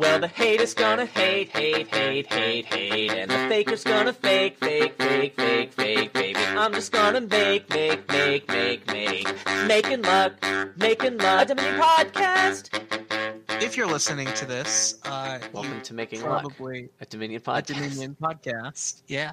[0.00, 4.94] Well, the haters gonna hate, hate, hate, hate, hate, and the faker's gonna fake, fake,
[4.96, 6.40] fake, fake, fake, baby.
[6.40, 9.28] I'm just gonna make, make, make, make, make,
[9.66, 10.42] making luck,
[10.78, 11.42] making luck.
[11.42, 13.62] A Dominion podcast.
[13.62, 17.66] If you're listening to this, uh, Welcome to Making Luck, probably a Dominion a podcast.
[17.66, 19.02] Dominion podcast.
[19.06, 19.32] Yeah.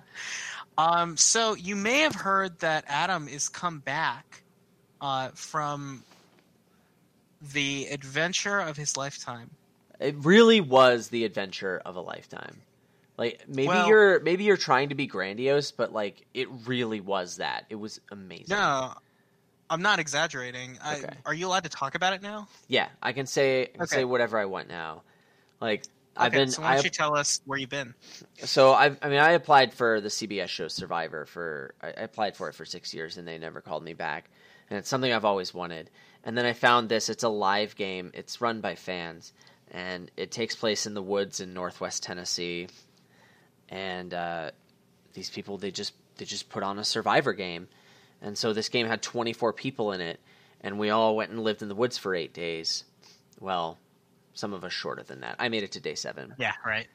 [0.78, 4.44] Um, so you may have heard that Adam is come back
[5.00, 6.04] uh, from
[7.54, 9.50] the adventure of his lifetime.
[10.00, 12.62] It really was the adventure of a lifetime.
[13.18, 17.38] Like maybe Well- you're maybe you're trying to be grandiose, but like it really was
[17.38, 17.66] that.
[17.70, 18.46] It was amazing.
[18.50, 18.94] No,
[19.70, 20.78] I'm not exaggerating.
[20.84, 21.16] I, Okay.
[21.26, 22.48] Are you allowed to talk about it now?
[22.68, 23.96] Yeah, I can say I can Okay.
[23.98, 25.02] say whatever I want now.
[25.60, 25.84] Like
[26.16, 27.96] I've Okay, been So why don't I, you tell us where you've been?
[28.44, 32.50] so I I mean I applied for the CBS show Survivor for I applied for
[32.50, 34.30] it for 6 years and they never called me back.
[34.70, 35.90] And it's something I've always wanted.
[36.24, 38.12] And then I found this it's a live game.
[38.14, 39.34] It's run by fans
[39.72, 42.68] and it takes place in the woods in northwest Tennessee.
[43.70, 44.52] And uh,
[45.14, 47.68] these people they just they just put on a survivor game.
[48.22, 50.20] And so this game had 24 people in it
[50.62, 52.84] and we all went and lived in the woods for 8 days.
[53.40, 53.78] Well,
[54.34, 55.36] some of us shorter than that.
[55.40, 56.34] I made it to day 7.
[56.40, 56.88] Yeah, right.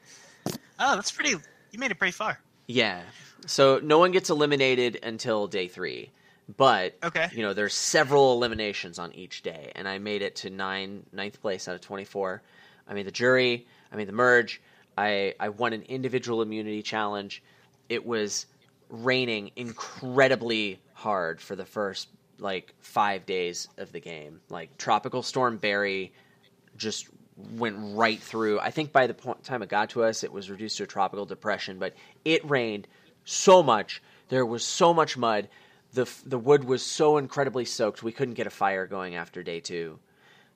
[0.79, 1.31] Oh, that's pretty.
[1.71, 2.39] You made it pretty far.
[2.67, 3.01] Yeah.
[3.45, 6.11] So no one gets eliminated until day three.
[6.57, 7.29] But Okay.
[7.31, 11.41] you know, there's several eliminations on each day, and I made it to nine ninth
[11.41, 12.41] place out of twenty four.
[12.87, 14.61] I made the jury, I made the merge,
[14.97, 17.41] I, I won an individual immunity challenge.
[17.89, 18.45] It was
[18.89, 22.07] raining incredibly hard for the first
[22.39, 24.41] like five days of the game.
[24.49, 26.13] Like Tropical Storm Barry
[26.77, 27.07] just
[27.57, 28.59] went right through.
[28.59, 30.87] I think by the point, time it got to us, it was reduced to a
[30.87, 31.79] tropical depression.
[31.79, 32.87] But it rained
[33.25, 34.01] so much.
[34.29, 35.49] There was so much mud.
[35.93, 38.03] the The wood was so incredibly soaked.
[38.03, 39.99] We couldn't get a fire going after day two.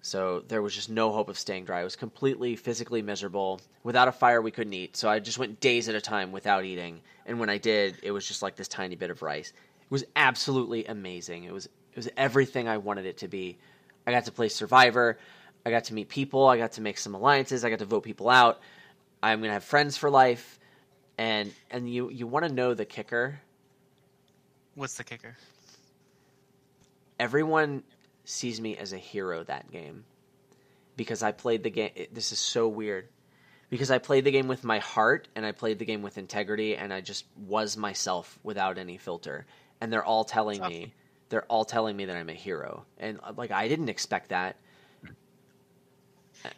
[0.08, 1.82] So there was just no hope of staying dry.
[1.82, 3.60] I was completely physically miserable.
[3.84, 4.96] Without a fire, we couldn't eat.
[4.96, 7.02] So I just went days at a time without eating.
[7.26, 9.50] And when I did, it was just like this tiny bit of rice.
[9.50, 11.44] It was absolutely amazing.
[11.44, 13.58] It was it was everything I wanted it to be.
[14.06, 15.18] I got to play Survivor.
[15.66, 16.48] I got to meet people.
[16.48, 17.66] I got to make some alliances.
[17.66, 18.62] I got to vote people out.
[19.22, 20.58] I'm gonna have friends for life.
[21.18, 23.42] And and you you want to know the kicker?
[24.76, 25.36] What's the kicker?
[27.20, 27.84] everyone
[28.28, 30.04] sees me as a hero that game
[30.98, 31.92] because I played the game.
[31.96, 33.08] it- This is so weird
[33.70, 36.76] because I played the game with my heart and I played the game with integrity
[36.76, 39.46] and I just was myself without any filter.
[39.82, 40.94] And they're all telling That's me,
[41.30, 42.86] they're all telling me that I'm a hero.
[42.98, 44.58] And uh, like I didn't expect that.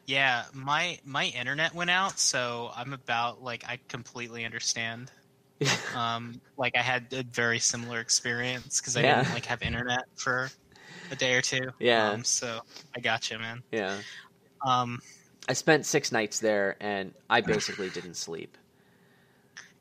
[0.06, 5.12] Yeah, my my internet went out, so I'm about like I completely understand.
[5.94, 9.06] Um, like I had a very similar experience because I Yeah.
[9.06, 10.54] didn't like have internet for
[11.12, 11.70] a day or two.
[11.80, 12.10] Yeah.
[12.12, 12.62] Um, so
[12.96, 13.64] I got you, man.
[13.72, 13.98] yeah.
[14.66, 15.02] Um,
[15.48, 18.58] I spent six nights there and I basically didn't sleep.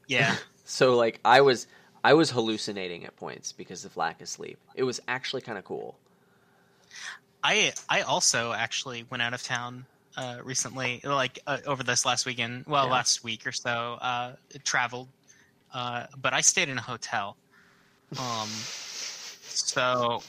[0.07, 0.37] yeah.
[0.71, 1.67] So like I was
[2.05, 4.59] I was hallucinating at points because of lack of sleep.
[4.75, 5.97] It was actually kind of cool.
[7.43, 9.87] I I also actually went out of town
[10.19, 12.67] uh, recently, like uh, over this last weekend.
[12.67, 12.93] Well, Yeah.
[12.93, 13.97] last week or so.
[14.01, 14.33] Uh,
[14.65, 15.09] traveled,
[15.73, 17.37] uh, but I stayed in a hotel.
[18.19, 18.49] Um,
[19.41, 20.23] so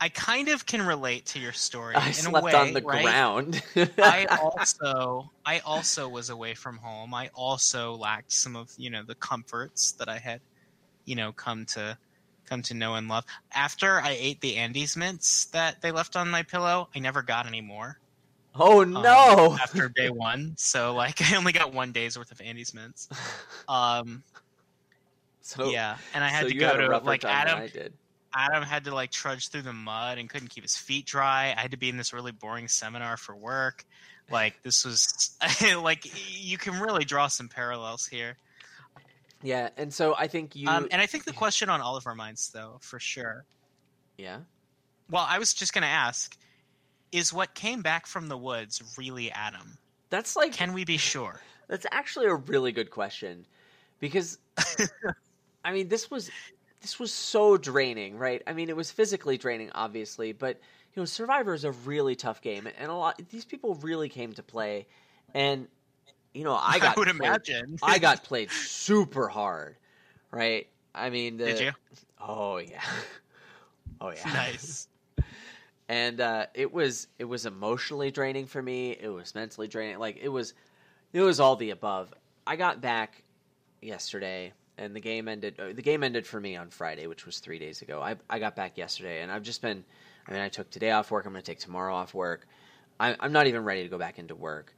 [0.00, 2.52] I kind of can relate to your story I in slept a way.
[2.52, 3.02] on the right?
[3.02, 3.62] ground.
[3.98, 7.14] I also I also was away from home.
[7.14, 10.40] I also lacked some of you know the comforts that I had,
[11.04, 11.96] you know, come to
[12.46, 13.24] come to know and love.
[13.52, 17.46] After I ate the Andes mints that they left on my pillow, I never got
[17.46, 17.98] any more.
[18.54, 19.56] oh um, no!
[19.60, 23.08] after day one, so like I only got one day's worth of Andes mints.
[23.66, 24.22] Um,
[25.40, 27.92] so yeah, and I had so to go to like Adam.
[28.36, 31.54] Adam had to like trudge through the mud and couldn't keep his feet dry.
[31.56, 33.84] I had to be in this really boring seminar for work.
[34.30, 35.36] Like this was
[35.78, 38.36] like you can really draw some parallels here.
[39.42, 40.68] Yeah, and so I think you.
[40.68, 43.44] Um, and I think the question on all of our minds, though, for sure.
[44.16, 44.38] yeah,
[45.10, 46.34] Well, I was just going to ask:
[47.12, 49.76] Is what came back from the woods really Adam?
[50.10, 51.40] that's like Can we be sure?
[51.68, 53.46] that's actually a really good question
[53.98, 54.38] because
[55.64, 56.30] I mean this was
[56.84, 58.42] this was so draining, right?
[58.46, 60.60] I mean it was physically draining, obviously, but
[60.94, 64.34] you know Survivor is a really tough game, and a lot these people really came
[64.34, 64.86] to play,
[65.32, 65.66] and
[66.34, 67.78] you know I got would played- imagine.
[67.82, 69.76] I got played super hard,
[70.30, 70.66] right?
[70.94, 71.72] I mean, the, Did you?
[72.20, 72.82] Oh yeah,
[74.02, 74.86] oh yeah, Nice.
[75.88, 78.90] and uh, it was it was emotionally draining for me.
[78.92, 79.98] It was mentally draining.
[79.98, 80.52] Like it was,
[81.14, 82.12] it was all the above.
[82.46, 83.22] I got back
[83.80, 85.58] yesterday, and the game ended.
[85.58, 88.00] Uh, the game ended for me on Friday, which was three days ago.
[88.02, 89.84] I I got back yesterday, and I've just been.
[90.26, 91.26] I mean, I took today off work.
[91.26, 92.46] I'm going to take tomorrow off work.
[92.98, 94.74] I, I'm not even ready to go back into work.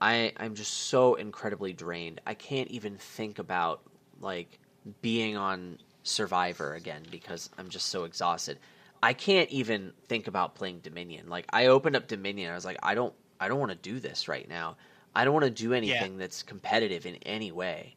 [0.00, 2.20] I I'm just so incredibly drained.
[2.26, 3.82] I can't even think about
[4.20, 4.58] like
[5.02, 8.58] being on Survivor again because I'm just so exhausted.
[9.02, 11.28] I can't even think about playing Dominion.
[11.28, 14.00] Like I opened up Dominion, I was like, I don't I don't want to do
[14.00, 14.76] this right now.
[15.14, 16.18] I don't want to do anything yeah.
[16.18, 17.96] that's competitive in any way.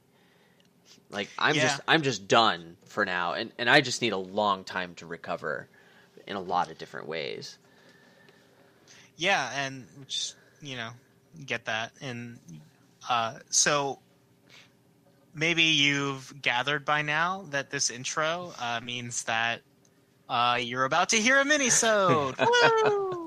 [1.09, 1.63] Like I'm yeah.
[1.63, 5.05] just I'm just done for now and, and I just need a long time to
[5.05, 5.67] recover
[6.27, 7.57] in a lot of different ways.
[9.17, 10.89] Yeah, and just, you know,
[11.45, 11.91] get that.
[12.01, 12.39] And
[13.09, 13.99] uh, so
[15.35, 19.61] maybe you've gathered by now that this intro uh, means that
[20.29, 22.35] uh, you're about to hear a mini-sode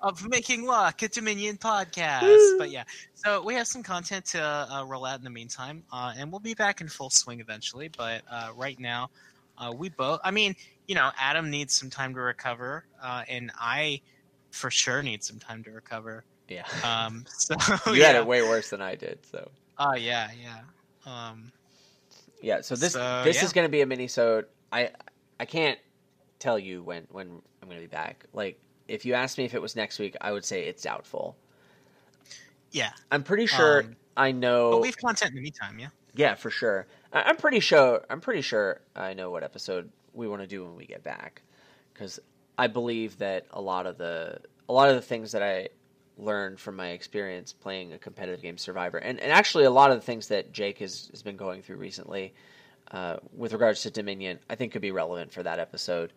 [0.00, 2.58] of Making Luck, a Dominion podcast.
[2.58, 2.84] But yeah,
[3.14, 6.40] so we have some content to uh, roll out in the meantime, uh, and we'll
[6.40, 7.88] be back in full swing eventually.
[7.88, 9.10] But uh, right now,
[9.58, 10.54] uh, we both, I mean,
[10.86, 12.84] you know, Adam needs some time to recover,
[13.28, 14.00] and I
[14.50, 16.24] for sure need some time to recover.
[16.48, 16.64] Yeah.
[16.84, 17.24] Um.
[17.38, 17.54] So
[17.86, 18.08] you yeah.
[18.08, 19.18] had it way worse than I did.
[19.30, 19.50] So.
[19.78, 20.60] Oh uh, yeah, yeah.
[21.06, 21.52] Um.
[22.40, 22.60] Yeah.
[22.60, 23.44] So this so, this yeah.
[23.44, 24.90] is going to be a mini so I
[25.38, 25.78] I can't
[26.38, 28.24] tell you when when I'm going to be back.
[28.32, 31.36] Like if you asked me if it was next week, I would say it's doubtful.
[32.70, 32.90] Yeah.
[33.10, 34.70] I'm pretty sure um, I know.
[34.72, 35.78] But we have content in the meantime.
[35.78, 35.88] Yeah.
[36.14, 36.86] Yeah, for sure.
[37.12, 38.04] I'm pretty sure.
[38.08, 41.42] I'm pretty sure I know what episode we want to do when we get back,
[41.92, 42.18] because
[42.56, 45.68] I believe that a lot of the a lot of the things that I
[46.18, 49.98] learned from my experience playing a competitive game Survivor, and, and actually a lot of
[49.98, 52.32] the things that Jake has, has been going through recently
[52.90, 56.14] uh, with regards to Dominion, I think could be relevant for that episode.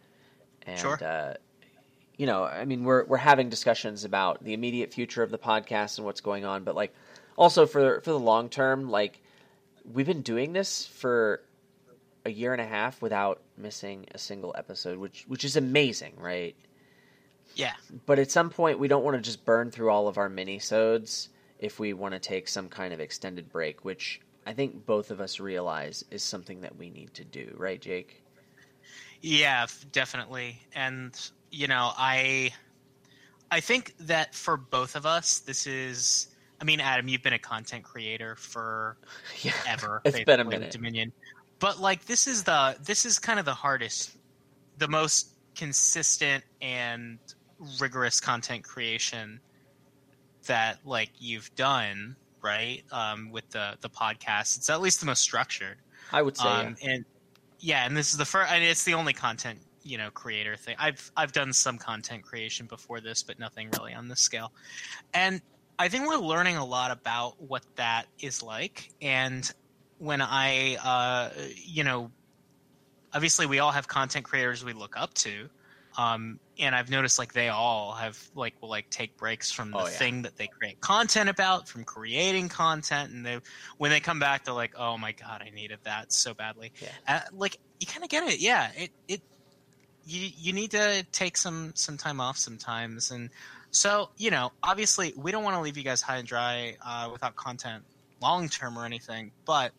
[0.65, 0.97] And, sure.
[1.03, 1.33] Uh,
[2.19, 5.97] you know, I mean, we're we're having discussions about the immediate future of the podcast
[5.97, 6.93] and what's going on, but like
[7.37, 9.21] also for for the long term, like
[9.89, 11.41] we've been doing this for
[12.25, 16.57] a year and a half without missing a single episode, which which is amazing, right?
[17.55, 17.73] Yeah.
[18.05, 21.29] But at some point, we don't want to just burn through all of our mini-sodes
[21.57, 25.21] if we want to take some kind of extended break, which I think both of
[25.21, 28.23] us realize is something that we need to do, right, Jake?
[29.21, 30.59] Yeah, definitely.
[30.75, 31.17] And
[31.51, 32.51] you know, I
[33.51, 36.27] I think that for both of us, this is.
[36.61, 38.97] I mean, Adam, you've been a content creator for
[39.41, 40.01] yeah, ever.
[40.03, 40.71] It's been a minute.
[40.71, 41.13] Dominion,
[41.59, 44.17] but like this is the this is kind of the hardest,
[44.77, 47.19] the most consistent and
[47.79, 49.39] rigorous content creation
[50.45, 55.21] that like you've done right um, with the the podcast it's at least the most
[55.21, 55.77] structured
[56.11, 56.91] i would say um, yeah.
[56.91, 57.05] and
[57.59, 60.75] yeah and this is the first and it's the only content you know creator thing
[60.79, 64.51] i've i've done some content creation before this but nothing really on this scale
[65.13, 65.41] and
[65.77, 69.53] i think we're learning a lot about what that is like and
[69.97, 72.11] when i uh you know
[73.13, 75.49] obviously we all have content creators we look up to
[75.99, 79.79] um, and I've noticed like they all have like will like take breaks from the
[79.79, 79.89] oh, yeah.
[79.89, 83.39] thing that they create content about, from creating content, and they
[83.77, 86.89] when they come back, they're like, "Oh my god, I needed that so badly." Yeah.
[87.05, 88.71] Uh, like you kind of get it, yeah.
[88.77, 89.21] It it
[90.09, 93.29] you you need to take some some time off sometimes, and
[93.71, 97.09] so you know, obviously, we don't want to leave you guys high and dry uh,
[97.11, 97.83] without content
[98.21, 99.71] long term or anything, but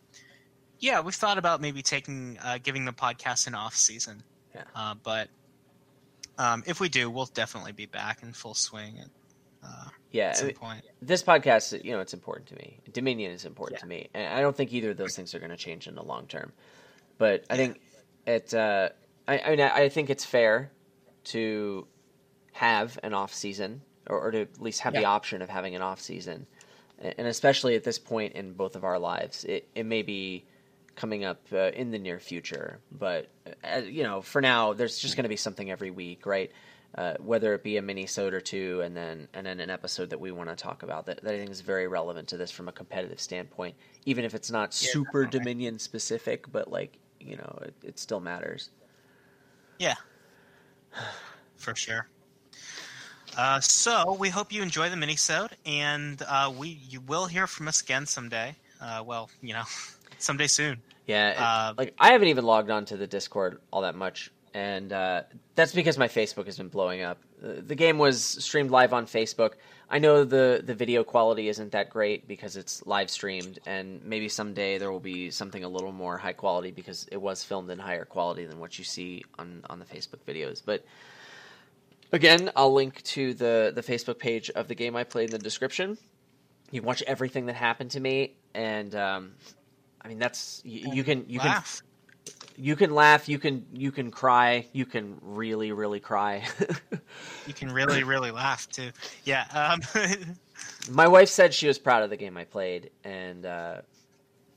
[0.79, 4.23] yeah, we've thought about maybe taking uh, giving the podcast an off season.
[4.53, 4.63] Yeah.
[4.75, 5.29] Uh, but
[6.37, 8.99] um, if we do, we'll definitely be back in full swing.
[8.99, 9.07] At,
[9.63, 10.81] uh, yeah, at some I mean, point.
[11.01, 12.79] This podcast, you know, it's important to me.
[12.91, 13.81] Dominion is important yeah.
[13.81, 15.95] to me, and I don't think either of those things are going to change in
[15.95, 16.51] the long term.
[17.17, 17.79] But I think
[18.25, 18.53] it.
[19.27, 20.71] I, I, mean, I think it's fair
[21.25, 21.87] to
[22.53, 25.01] have an off season, or, or to at least have yeah.
[25.01, 26.47] the option of having an off season,
[26.99, 30.45] and especially at this point in both of our lives, it, it may be
[30.95, 32.79] coming up uh, in the near future.
[32.91, 33.29] But
[33.63, 36.51] uh, you know, for now, there's just going to be something every week, right?
[36.93, 40.09] Uh, whether it be a mini sode or two, and then and then an episode
[40.09, 42.51] that we want to talk about that, that I think is very relevant to this
[42.51, 43.75] from a competitive standpoint,
[44.05, 45.25] even if it's not yeah, super.
[45.25, 48.71] Dominion specific, but like you know, it, it still matters.
[49.81, 49.95] Yeah,
[51.57, 52.07] for sure.
[53.35, 57.67] Uh, so we hope you enjoy the mini-sode, and uh, we you will hear from
[57.67, 58.55] us again someday.
[58.79, 59.63] Uh, well, you know,
[60.19, 60.79] someday soon.
[61.07, 64.93] Yeah, uh, like I haven't even logged on to the Discord all that much, and
[64.93, 65.23] uh,
[65.55, 67.17] that's because my Facebook has been blowing up.
[67.41, 69.53] The game was streamed live on Facebook.
[69.93, 74.29] I know the the video quality isn't that great because it's live streamed, and maybe
[74.29, 77.77] someday there will be something a little more high quality because it was filmed in
[77.77, 80.61] higher quality than what you see on on the Facebook videos.
[80.65, 80.85] But
[82.13, 85.43] again, I'll link to the the Facebook page of the game I played in the
[85.43, 85.97] description.
[86.71, 89.33] You watch everything that happened to me, and um,
[90.01, 91.61] I mean, that's you, you can you can
[92.61, 96.43] you can laugh, you can you can cry, you can really really cry.
[97.47, 98.91] you can really really laugh too.
[99.23, 99.45] Yeah.
[99.51, 99.81] Um,
[100.91, 103.81] my wife said she was proud of the game I played, and uh,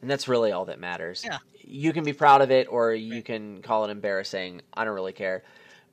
[0.02, 1.22] and that's really all that matters.
[1.24, 1.38] Yeah.
[1.62, 4.60] You can be proud of it, or you can call it embarrassing.
[4.74, 5.42] I don't really care,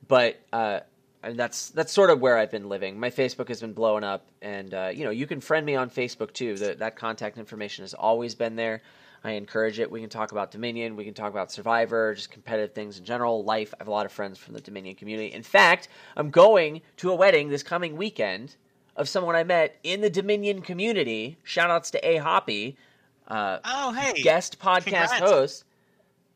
[0.06, 0.80] but uh,
[1.22, 3.00] and that's that's sort of where I've been living.
[3.00, 5.88] My Facebook has been blowing up, and uh, you know you can friend me on
[5.88, 6.58] Facebook too.
[6.58, 8.82] The, that contact information has always been there.
[9.24, 9.90] I encourage it.
[9.90, 10.96] We can talk about Dominion.
[10.96, 13.72] We can talk about Survivor, just competitive things in general, life.
[13.74, 15.32] I have a lot of friends from the Dominion community.
[15.32, 18.56] In fact, I'm going to a wedding this coming weekend
[18.96, 21.38] of someone I met in the Dominion community.
[21.44, 22.76] Shout outs to A Hoppy,
[23.28, 24.20] uh, Oh, hey.
[24.22, 25.12] guest podcast congrats.
[25.20, 25.64] host.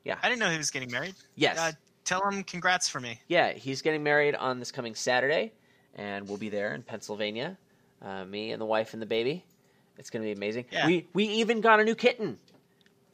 [0.05, 0.17] Yeah.
[0.23, 1.17] I didn't know he was getting married.
[1.35, 1.59] Yes.
[1.59, 1.73] Uh,
[2.05, 3.21] tell him congrats for me.
[3.27, 5.53] Yeah, he's getting married on this coming Saturday,
[5.97, 7.59] and we'll be there in Pennsylvania.
[8.01, 9.45] Uh, me and the wife and the baby.
[9.99, 10.67] It's going to be amazing.
[10.71, 10.87] Yeah.
[10.87, 12.39] We we even got a new kitten.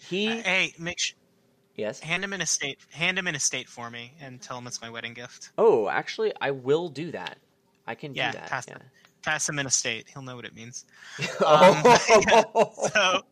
[0.09, 1.14] He Uh, hey, make sh-
[1.76, 2.00] yes.
[2.00, 2.78] hand him in a state.
[2.90, 5.50] Hand him in a state for me, and tell him it's my wedding gift.
[5.59, 7.38] Oh, actually, I will do that.
[7.87, 8.49] I can Yeah, do that.
[8.49, 8.78] pass yeah.
[9.23, 10.09] Pass him in a state.
[10.12, 10.85] He'll know what it means.
[11.40, 13.23] oh, So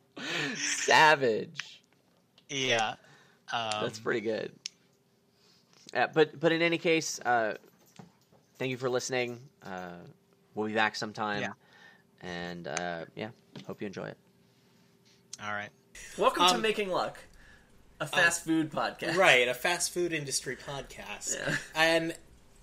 [0.54, 1.82] savage.
[2.48, 2.94] yeah,
[3.52, 4.52] um, That's pretty good.
[5.92, 7.56] Uh, but but in any case, uh,
[8.58, 9.40] thank you for listening.
[9.64, 9.96] Uh,
[10.54, 11.40] we'll be back sometime.
[11.42, 11.52] Yeah.
[12.22, 13.30] And uh, yeah,
[13.66, 14.18] hope you enjoy it.
[15.42, 15.70] All right.
[16.18, 17.18] Welcome to Um, Making Luck,
[18.00, 19.16] a fast food podcast.
[19.16, 21.36] Right, a fast food industry podcast.
[21.38, 21.56] Yeah.
[21.74, 22.14] And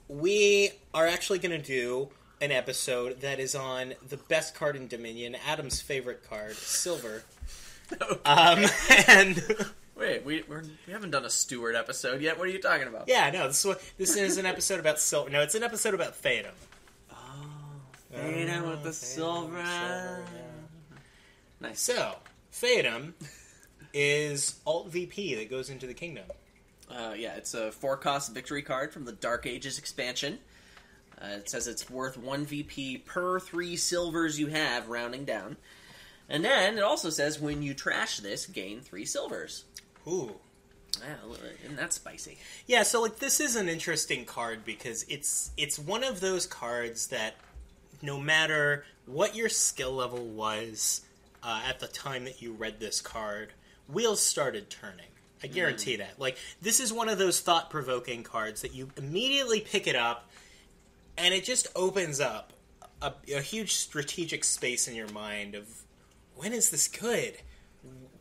[0.08, 2.10] we are actually going to do
[2.42, 7.24] an episode that is on the best card in Dominion, Adam's favorite card, Silver.
[8.26, 8.66] Um,
[9.08, 9.42] and
[9.96, 12.38] Wait, we we're, we haven't done a Steward episode yet.
[12.38, 13.06] What are you talking about?
[13.08, 15.30] yeah, no, this is, this is an episode about Silver.
[15.30, 16.52] No, it's an episode about Feodum.
[18.14, 19.58] Feodum with the Feodum, silver.
[19.58, 20.18] yeah.
[21.62, 21.80] Nice.
[21.80, 22.16] So,
[22.62, 23.14] Feodum
[23.94, 26.26] is alt VP that goes into the kingdom.
[26.90, 30.40] Uh, yeah, it's a four cost victory card from the Dark Ages expansion.
[31.22, 35.58] Uh, it says it's worth one VP per three silvers you have, rounding down.
[36.30, 39.66] And then it also says when you trash this, gain three silvers.
[40.08, 40.36] Ooh.
[41.00, 41.16] Yeah,
[41.64, 42.38] isn't that spicy?
[42.66, 47.08] Yeah, so like this is an interesting card because it's it's one of those cards
[47.08, 47.36] that
[48.02, 51.02] no matter what your skill level was
[51.48, 53.54] uh, at the time that you read this card,
[53.88, 55.06] wheels started turning.
[55.42, 56.20] I guarantee that.
[56.20, 60.30] Like this is one of those thought provoking cards that you immediately pick it up,
[61.18, 62.52] and it just opens up
[63.02, 65.68] a, a huge strategic space in your mind of
[66.36, 67.38] when is this good?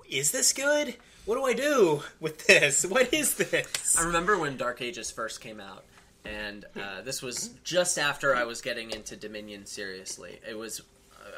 [0.08, 0.94] Is this good?
[1.24, 2.86] What do I do with this?
[2.88, 3.98] What is this?
[3.98, 5.84] I remember when Dark Ages first came out,
[6.24, 10.38] and uh, this was just after I was getting into Dominion seriously.
[10.48, 10.82] It was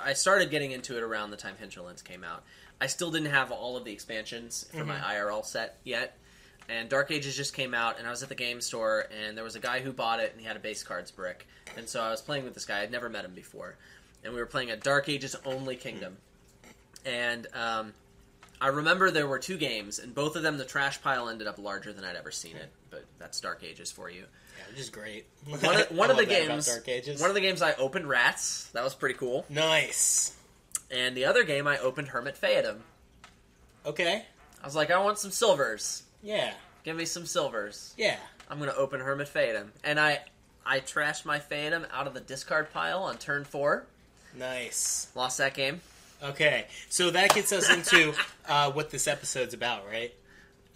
[0.03, 2.45] I started getting into it around the time Hinterlands came out.
[2.81, 6.17] I still didn't have all of the expansions for my IRL set yet,
[6.69, 9.45] and Dark Ages just came out, and I was at the game store, and there
[9.45, 12.01] was a guy who bought it, and he had a base cards brick, and so
[12.01, 12.83] I was playing with this guy.
[12.83, 13.77] I'd never met him before,
[14.23, 16.19] and we were playing a Dark Ages only kingdom,
[17.05, 17.95] and um,
[18.61, 21.59] I remember there were two games, and both of them the trash pile ended up
[21.59, 22.71] larger than I'd ever seen it.
[22.91, 24.25] But that's Dark Ages for you.
[24.59, 25.27] Yeah, which is great.
[25.47, 27.21] One of, one of the love that about games, Dark Ages.
[27.21, 28.69] one of the games I opened Rats.
[28.73, 29.47] That was pretty cool.
[29.49, 30.35] nice.
[30.91, 32.79] And the other game I opened Hermit Feodum.
[33.85, 34.25] Okay.
[34.63, 36.03] I was like, I want some silvers.
[36.23, 36.53] Yeah.
[36.85, 37.95] Give me some silvers.
[37.99, 38.17] Yeah.
[38.51, 40.21] I'm gonna open Hermit Feodum, and I
[40.65, 43.85] I trashed my Feodum out of the discard pile on turn four.
[44.35, 45.09] Nice.
[45.15, 45.81] Lost that game.
[46.23, 46.67] Okay.
[46.89, 48.15] So that gets us into
[48.49, 50.15] uh, what this episode's about, right?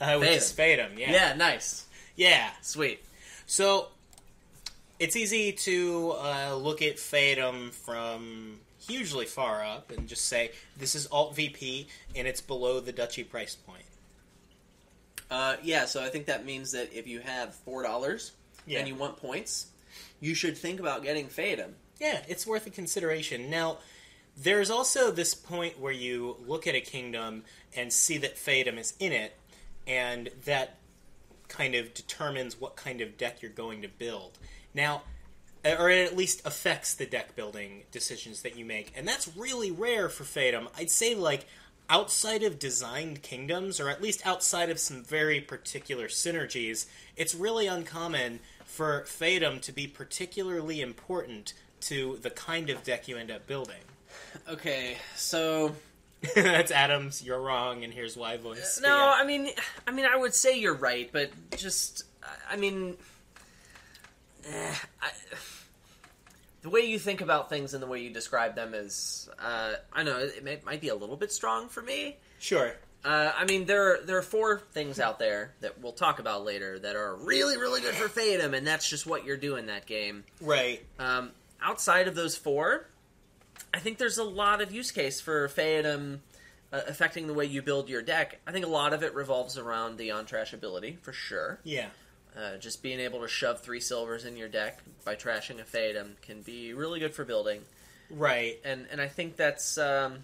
[0.01, 0.99] Uh, which is Feodum.
[0.99, 1.12] Yeah.
[1.12, 1.87] Yeah, nice,
[2.17, 2.51] Yeah.
[2.61, 3.03] sweet.
[3.52, 3.88] So
[4.99, 10.94] it's easy to uh, look at Feodum from hugely far up and just say this
[10.94, 13.85] is alt VP and it's below the Duchy price point.
[15.30, 18.32] Uh, yeah, so I think that means that if you have four dollars
[18.64, 18.78] Yeah.
[18.78, 19.66] and you want points,
[20.18, 21.73] you should think about getting Feodum.
[22.00, 23.50] Yeah, it's worth a consideration.
[23.50, 23.80] Now,
[24.35, 27.44] there's also this point where you look at a kingdom
[27.76, 29.37] and see that Feodum is in it,
[29.87, 30.78] and that
[31.52, 34.38] kind of determines what kind of deck you're going to build.
[34.75, 35.02] Now,
[35.64, 39.71] or it at least affects the deck building decisions that you make, and that's really
[39.71, 40.66] rare for Feodum.
[40.76, 41.47] I'd say, like,
[41.88, 47.66] outside of designed kingdoms, or at least outside of some very particular synergies, it's really
[47.66, 53.47] uncommon for Feodum to be particularly important to the kind of deck you end up
[53.47, 53.82] building.
[54.49, 55.75] Okay, so
[56.35, 57.23] That's Adams.
[57.23, 58.81] You're wrong, and here's why voice.
[58.83, 59.14] no, yeah.
[59.17, 59.49] I mean,
[59.87, 62.05] I mean, I would say you're right, but just,
[62.50, 62.97] I mean,
[64.49, 65.11] eh, I,
[66.62, 70.02] the way you think about things and the way you describe them is, uh, I
[70.05, 72.17] know it may, might be a little bit strong for me.
[72.38, 72.75] sure.
[73.05, 76.79] Uh, I mean, there there are four things out there that we'll talk about later
[76.79, 80.23] that are really, really good for Feodum, and that's just what you're doing that game.
[80.41, 80.81] Right.
[81.00, 82.87] Um, outside of those four,
[83.75, 86.19] I think there's a lot of use case for Feodum
[86.73, 88.40] uh, affecting the way you build your deck.
[88.47, 91.59] I think a lot of it revolves around the on trash ability for sure.
[91.64, 91.88] Yeah.
[92.37, 96.21] Uh, just being able to shove three silvers in your deck by trashing a Feodum
[96.23, 97.61] can be really good for building.
[98.11, 98.59] Right.
[98.64, 100.19] and and I think that's um,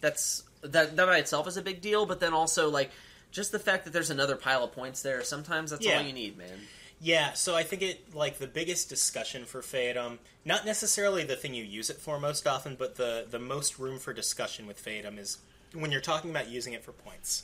[0.00, 2.06] that's that that by itself is a big deal.
[2.06, 2.90] But then also like
[3.30, 5.22] just the fact that there's another pile of points there.
[5.24, 5.98] Sometimes that's Yeah.
[5.98, 6.58] all you need, man.
[7.04, 11.52] Yeah, so I think it like the biggest discussion for Feodum, not necessarily the thing
[11.52, 15.18] you use it for most often, but the the most room for discussion with Feodum
[15.18, 15.38] is
[15.74, 17.42] when you're talking about using it for points.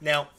[0.00, 0.30] Now,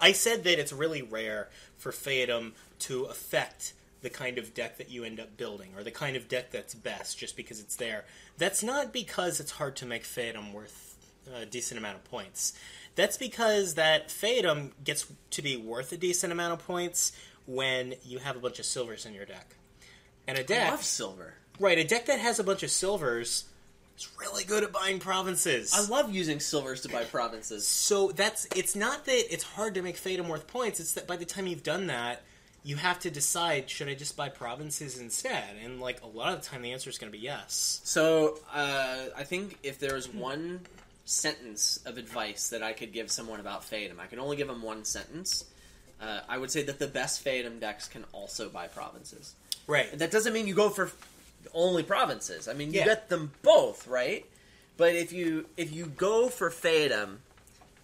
[0.00, 4.90] I said that it's really rare for Feodum to affect the kind of deck that
[4.90, 8.06] you end up building or the kind of deck that's best just because it's there.
[8.38, 10.96] That's not because it's hard to make Feodum worth
[11.32, 12.54] a decent amount of points.
[12.94, 17.12] That's because that Feodum gets to be worth a decent amount of points
[17.46, 19.56] when you have a bunch of silvers in your deck.
[20.26, 21.34] And a deck, love silver.
[21.58, 23.44] right, a deck that has a bunch of silvers
[23.98, 25.72] is really good at buying provinces.
[25.74, 27.66] I love using silvers to buy provinces.
[27.66, 30.80] So that's it's not that it's hard to make Feodum worth points.
[30.80, 32.22] It's that by the time you've done that,
[32.64, 35.56] you have to decide should I just buy provinces instead?
[35.62, 37.80] And like a lot of the time, the answer is going to be yes.
[37.84, 40.60] So uh, I think if there was one
[41.04, 44.62] sentence of advice that I could give someone about Feodum, I can only give them
[44.62, 45.44] one sentence.
[46.02, 49.34] Uh, I would say that the best Feodum decks can also buy provinces.
[49.68, 49.96] Right.
[49.96, 50.90] That doesn't mean you go for
[51.54, 52.48] only provinces.
[52.48, 52.86] I mean, you Yeah.
[52.86, 54.26] get them both, right?
[54.76, 57.18] But if you if you go for Feodum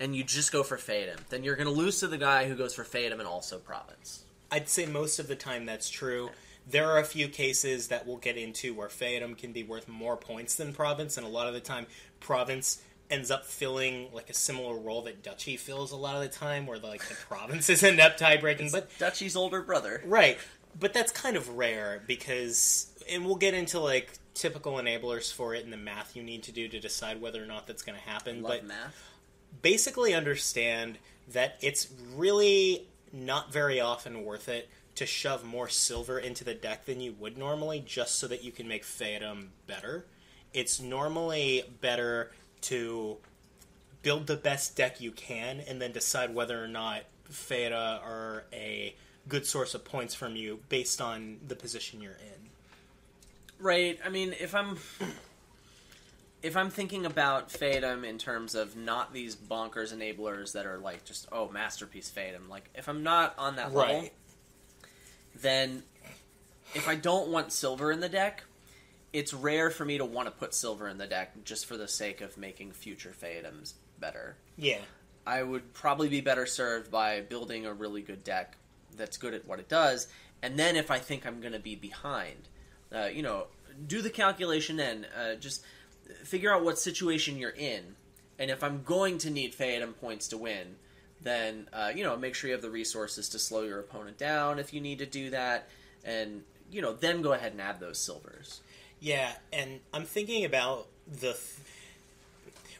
[0.00, 2.56] and you just go for Feodum, then you're going to lose to the guy who
[2.56, 4.24] goes for Feodum and also province.
[4.50, 6.30] I'd say most of the time that's true.
[6.70, 10.16] There are a few cases that we'll get into where Feodum can be worth more
[10.16, 11.86] points than Province, and a lot of the time,
[12.20, 16.28] Province ends up filling like a similar role that Duchy fills a lot of the
[16.28, 18.70] time, where like the provinces end up tie breaking.
[18.70, 20.02] But Duchy's older brother.
[20.04, 20.38] Right,
[20.78, 25.64] but that's kind of rare because, and we'll get into like typical enablers for it
[25.64, 28.08] and the math you need to do to decide whether or not that's going to
[28.08, 28.42] happen.
[28.42, 29.02] Love but math.
[29.62, 30.98] basically, understand
[31.32, 36.84] that it's really not very often worth it to shove more silver into the deck
[36.84, 40.06] than you would normally, just so that you can make Feodum better.
[40.52, 43.16] It's normally better to
[44.02, 48.94] build the best deck you can and then decide whether or not Feoda are a
[49.28, 52.48] good source of points from you based on the position you're in.
[53.60, 53.98] Right.
[54.04, 54.78] I mean, if I'm
[56.42, 61.04] if I'm thinking about Feodum in terms of not these bonkers enablers that are like
[61.04, 64.08] just oh masterpiece Feodum, like if I'm not on that level,
[65.34, 65.82] then
[66.74, 68.44] if I don't want silver in the deck,
[69.12, 71.88] it's rare for me to want to put silver in the deck just for the
[71.88, 74.36] sake of making future Feodums better.
[74.56, 74.80] Yeah.
[75.26, 78.56] I would probably be better served by building a really good deck
[78.96, 80.08] that's good at what it does,
[80.42, 82.48] and then if I think I'm going to be behind,
[82.94, 83.46] uh, you know,
[83.86, 85.62] do the calculation and uh, just
[86.24, 87.96] figure out what situation you're in,
[88.38, 90.76] and if I'm going to need Feodum points to win,
[91.20, 94.58] then uh, you know make sure you have the resources to slow your opponent down
[94.58, 95.68] if you need to do that,
[96.04, 98.60] and you know then go ahead and add those silvers.
[99.00, 101.32] Yeah, and I'm thinking about the.
[101.32, 101.56] Th-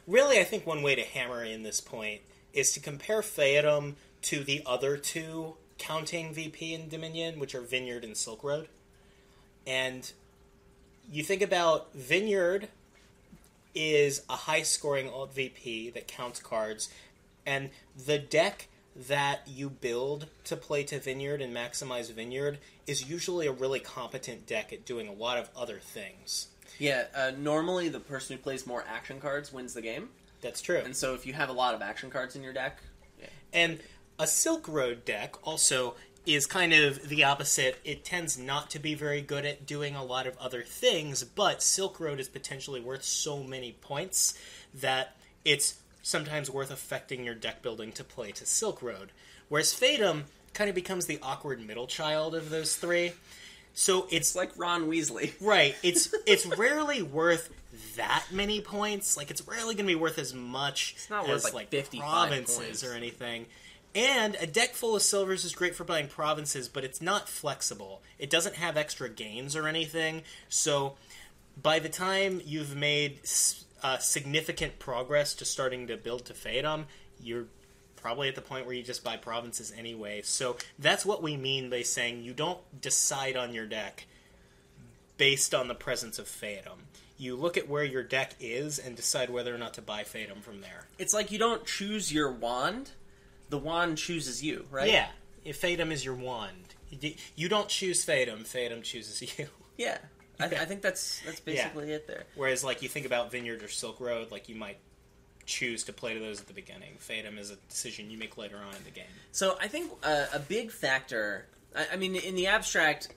[0.07, 2.21] really, I think one way to hammer in this point
[2.53, 8.03] is to compare Feodum to the other two counting VP in Dominion, which are Vineyard
[8.03, 8.67] and Silk Road.
[9.65, 10.11] And
[11.11, 12.67] you think about Vineyard
[13.73, 16.89] is a high scoring alt VP that counts cards,
[17.45, 17.69] and
[18.05, 23.51] the deck that you build to play to Vineyard and maximize Vineyard is usually a
[23.51, 26.47] really competent deck at doing a lot of other things.
[26.77, 30.09] Yeah, uh, normally the person who plays more action cards wins the game.
[30.41, 30.81] That's true.
[30.83, 32.81] And so if you have a lot of action cards in your deck,
[33.51, 33.79] And
[34.17, 37.79] a Silk Road deck also is kind of the opposite.
[37.83, 41.63] It tends not to be very good at doing a lot of other things, but
[41.63, 44.37] Silk Road is potentially worth so many points
[44.73, 49.11] that it's sometimes worth affecting your deck building to play to Silk Road.
[49.47, 53.13] Whereas Feodum kind of becomes the awkward middle child of those three.
[53.73, 55.33] So it's it's like Ron Weasley.
[55.41, 55.75] Right.
[55.83, 57.49] It's it's rarely worth
[57.95, 59.15] that many points.
[59.15, 62.01] Like it's rarely going to be worth as much It's not as worth, like, 55
[62.09, 62.83] provinces points.
[62.83, 63.45] or anything.
[63.95, 68.01] And a deck full of silvers is great for buying provinces, but it's not flexible.
[68.19, 70.21] It doesn't have extra gains or anything.
[70.47, 70.95] So
[71.61, 73.19] by the time you've made
[73.83, 76.85] uh, significant progress to starting to build to Feodum,
[77.21, 77.45] you're
[77.95, 80.21] probably at the point where you just buy provinces anyway.
[80.23, 84.05] So that's what we mean by saying you don't decide on your deck
[85.17, 86.79] based on the presence of Feodum.
[87.17, 90.41] You look at where your deck is and decide whether or not to buy Feodum
[90.41, 90.85] from there.
[90.97, 92.91] It's like you don't choose your wand;
[93.49, 94.89] the wand chooses you, right?
[94.89, 95.09] Yeah,
[95.43, 96.75] if Feodum is your wand,
[97.35, 98.43] You- don't choose Feodum.
[98.47, 99.47] Feodum chooses you.
[99.77, 99.97] yeah.
[100.39, 102.23] I, I think that's that's basically it there.
[102.35, 104.77] Whereas, like, you think about Vineyard or Silk Road, like, you might
[105.45, 106.97] choose to play to those at the beginning.
[106.99, 109.05] Feodum is a decision you make later on in the game.
[109.31, 111.47] So I think uh, a big factor.
[111.75, 113.09] I, I mean, in the abstract,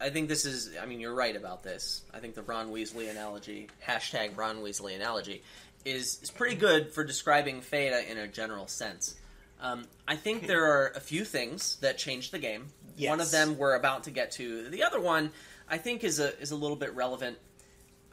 [0.00, 0.70] I think this is.
[0.80, 2.02] I mean, you're right about this.
[2.12, 5.42] I think the Ron Weasley analogy, hashtag Ron Weasley analogy,
[5.84, 9.16] is is pretty good for describing Feoda in a general sense.
[9.60, 12.68] Um, I think there are a few things that changed the game.
[12.98, 14.68] One of them we're about to get to.
[14.68, 15.32] The other one,
[15.68, 17.38] I think, is a is a little bit relevant.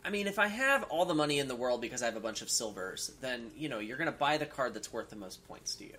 [0.04, 2.20] I mean, if I have all the money in the world because I have a
[2.22, 5.16] bunch of silvers, then you know you're going to buy the card that's worth the
[5.16, 5.98] most points to you.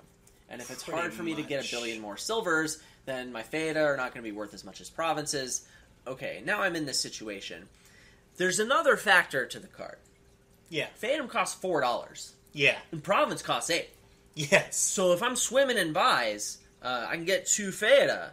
[0.49, 3.43] And if it's Pretty hard for me to get a billion more silvers, then my
[3.43, 5.67] Feoda are not going to be worth as much as provinces.
[6.07, 7.69] Okay, now I'm in this situation.
[8.37, 9.97] There's another factor to the card.
[10.69, 10.89] Yeah.
[11.01, 12.77] Feodum costs four dollars, Yeah.
[12.91, 13.91] and province costs eight.
[14.35, 14.77] Yes.
[14.77, 18.31] So if I'm swimming in buys, uh, I can get two Feoda,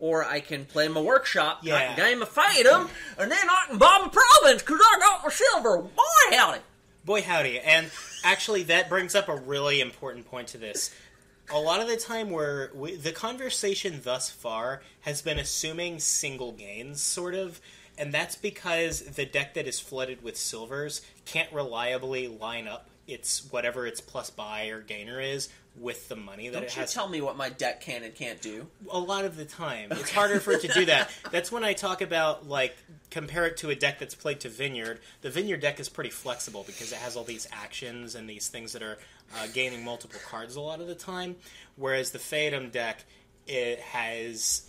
[0.00, 1.86] or I can play my workshop, I Yeah.
[1.94, 5.30] can game a Feodum, and then I can bomb a province because I got my
[5.30, 5.78] silver.
[5.78, 6.02] Boy,
[6.36, 6.60] howdy!
[7.04, 7.58] Boy, howdy.
[7.60, 7.90] And
[8.22, 10.94] actually, that brings up a really important point to this.
[11.50, 16.52] A lot of the time, where we, the conversation thus far has been assuming single
[16.52, 17.60] gains, sort of,
[17.96, 23.50] and that's because the deck that is flooded with silvers can't reliably line up its
[23.50, 25.48] whatever its plus buy or gainer is
[25.80, 26.92] with the money that Don't it you has.
[26.92, 28.66] tell me what my deck can and can't do.
[28.90, 29.88] a lot of the time.
[29.92, 31.10] It's harder for it to do that.
[31.30, 32.76] That's when I talk about like
[33.10, 35.00] compare it to a deck that's played to Vineyard.
[35.22, 38.72] The Vineyard deck is pretty flexible because it has all these actions and these things
[38.72, 38.98] that are
[39.36, 41.36] uh, gaining multiple cards a lot of the time.
[41.76, 43.04] Whereas the Feodum deck,
[43.46, 44.62] it has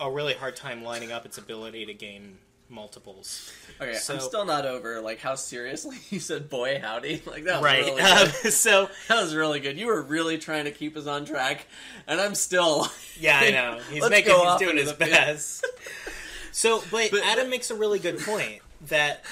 [0.00, 3.52] a really hard time lining up its ability to gain multiples.
[3.80, 7.56] Okay, So- I'm still not over like how seriously you said "boy howdy." Like that
[7.60, 7.84] was Right.
[7.84, 9.78] really Um, so that was really good.
[9.78, 11.66] You were really trying to keep us on track,
[12.06, 12.88] and I'm still.
[13.18, 15.64] yeah, I know he's making he's doing his best.
[16.52, 19.24] So, but, But- Adam makes a really good point that.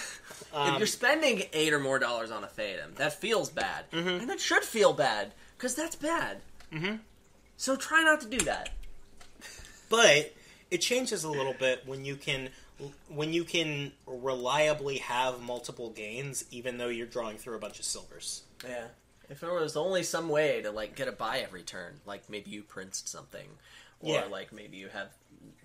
[0.53, 4.31] Um, if you're spending eight or more dollars on a Feodum, that feels bad, and
[4.31, 6.43] that should feel bad because that's bad.
[6.73, 6.97] Mm-hmm.
[7.57, 8.69] So try not to do that.
[9.89, 10.33] but
[10.71, 12.51] it changes a little bit when you can
[13.09, 17.85] when you can reliably have multiple gains even though you're drawing through a bunch of
[17.85, 18.87] silvers Yeah.
[19.31, 22.51] If there was only some way to like get a buy every turn, like maybe
[22.51, 23.47] you printed something,
[24.01, 24.25] or Yeah.
[24.27, 25.09] like maybe you have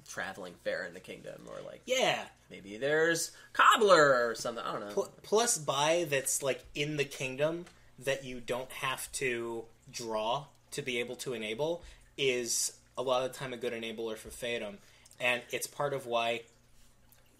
[0.07, 4.63] traveling fair in the kingdom, or like yeah maybe there's cobbler or something.
[4.63, 4.93] I don't know.
[4.93, 7.65] Pl- plus buy that's like in the kingdom
[7.99, 11.83] that you don't have to draw to be able to enable
[12.17, 14.75] is a lot of the time a good enabler for Feodum
[15.19, 16.41] and it's part of why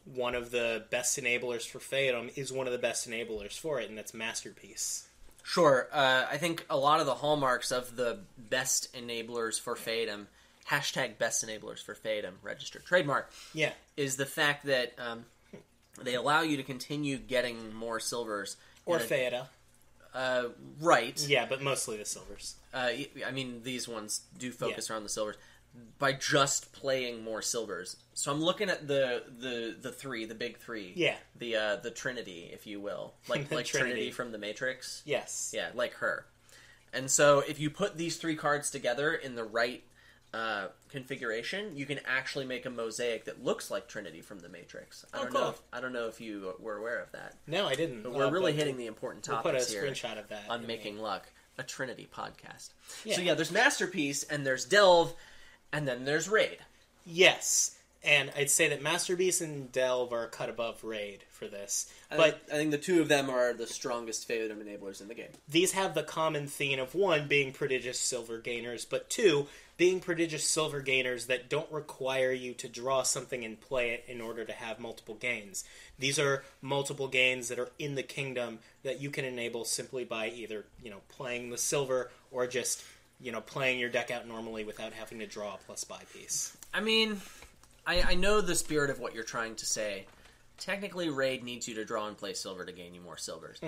[0.06, 3.90] one of the best enablers for Feodum is one of the best enablers for it
[3.90, 5.06] and that's Masterpiece
[5.44, 5.88] Sure.
[5.92, 10.28] Uh, I think a lot of the hallmarks of the best enablers for Feodum,
[10.70, 15.26] hashtag best enablers for Feodum, registered trademark, yeah is the fact that um,
[16.02, 18.58] they allow you to continue getting more silvers.
[18.86, 19.34] or in
[20.14, 20.44] Uh,
[20.80, 21.26] right.
[21.28, 22.90] yeah but mostly the silvers Uh,
[23.26, 25.36] I mean, these ones do focus around the silvers
[25.98, 27.96] by just playing more silvers.
[28.20, 30.92] So I'm looking at the the the three, the big three.
[30.94, 31.16] Yeah.
[31.38, 33.92] The uh, the Trinity, if you will, like like Trinity.
[33.92, 34.12] Trinity.
[34.12, 35.02] from the Matrix.
[35.06, 36.26] yes Yeah, like her.
[36.92, 39.84] And so if you put these three cards together in the right
[40.34, 45.06] uh, configuration, you can actually make a mosaic that looks like Trinity from the Matrix.
[45.14, 45.42] I Oh, don't cool.
[45.42, 45.50] know.
[45.52, 48.04] If, I don't know if you were aware of that, No, I didn't.
[48.04, 50.28] but we're Uh, really but hitting the important We'll put a topics here screenshot of
[50.28, 52.72] that on making the- luck a Trinity podcast.
[53.06, 53.16] Yeah.
[53.16, 55.14] So yeah, there's masterpiece and there's delve,
[55.72, 56.58] and then there's raid.
[57.06, 62.18] Yes, and I'd say that Masterpiece and Delve are cut above Raid for this, But
[62.18, 65.30] but I think the two of them are the strongest Feodum enablers in the game.
[65.48, 70.44] these have the common theme of one being prodigious silver gainers, but two being prodigious
[70.44, 74.52] silver gainers that don't require you to draw something and play it in order to
[74.52, 75.64] have multiple gains.
[75.98, 80.30] These are multiple gains that are in the kingdom that you can enable simply by
[80.30, 82.84] either you know playing the silver or just
[83.22, 86.56] you know playing your deck out normally without having to draw a plus buy piece.
[86.74, 87.22] I mean,
[87.89, 90.06] I, I know the spirit of what you're trying to say.
[90.60, 93.60] Technically, raid needs you to draw and play silver to gain you more silvers.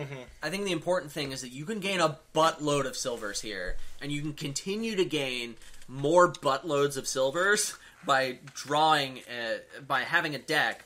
[0.43, 3.77] I think the important thing is that you can gain a buttload of silvers here,
[3.99, 5.55] and you can continue to gain
[5.87, 9.57] more buttloads of silvers by drawing, uh,
[9.87, 10.83] by having a deck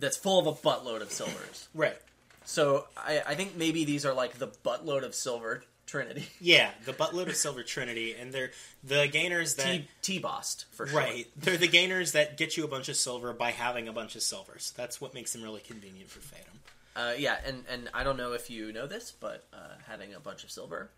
[0.00, 1.68] that's full of a buttload of silvers.
[1.74, 1.96] Right.
[2.44, 5.62] So I, I think maybe these are like the buttload of silver
[5.92, 6.26] trinity.
[6.40, 8.50] Yeah, the buttload of Silver Trinity, and they're
[8.82, 10.98] the gainers that T bossed for sure.
[10.98, 11.26] right.
[11.36, 14.22] They're the gainers that get you a bunch of silver by having a bunch of
[14.22, 14.72] silvers.
[14.76, 16.58] That's what makes them really convenient for Feodum.
[16.96, 19.56] Uh, yeah, and, and I don't know if you know this, but uh,
[19.88, 20.90] having a bunch of silver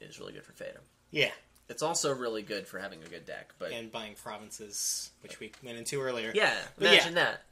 [0.00, 0.80] is really good for Feodum.
[1.10, 1.30] Yeah,
[1.70, 3.52] It's also really good for having a good deck.
[3.58, 6.32] But and buying provinces, which we went into earlier.
[6.34, 7.42] yeah, But imagine that.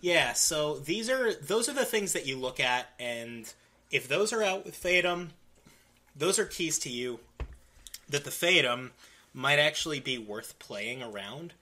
[0.00, 3.52] Yeah, so these are those are the things that you look at, and
[3.90, 5.28] if those are out with Feodum,
[6.14, 7.20] those are keys to you
[8.08, 8.90] that the Feodum
[9.32, 11.54] might actually be worth playing around.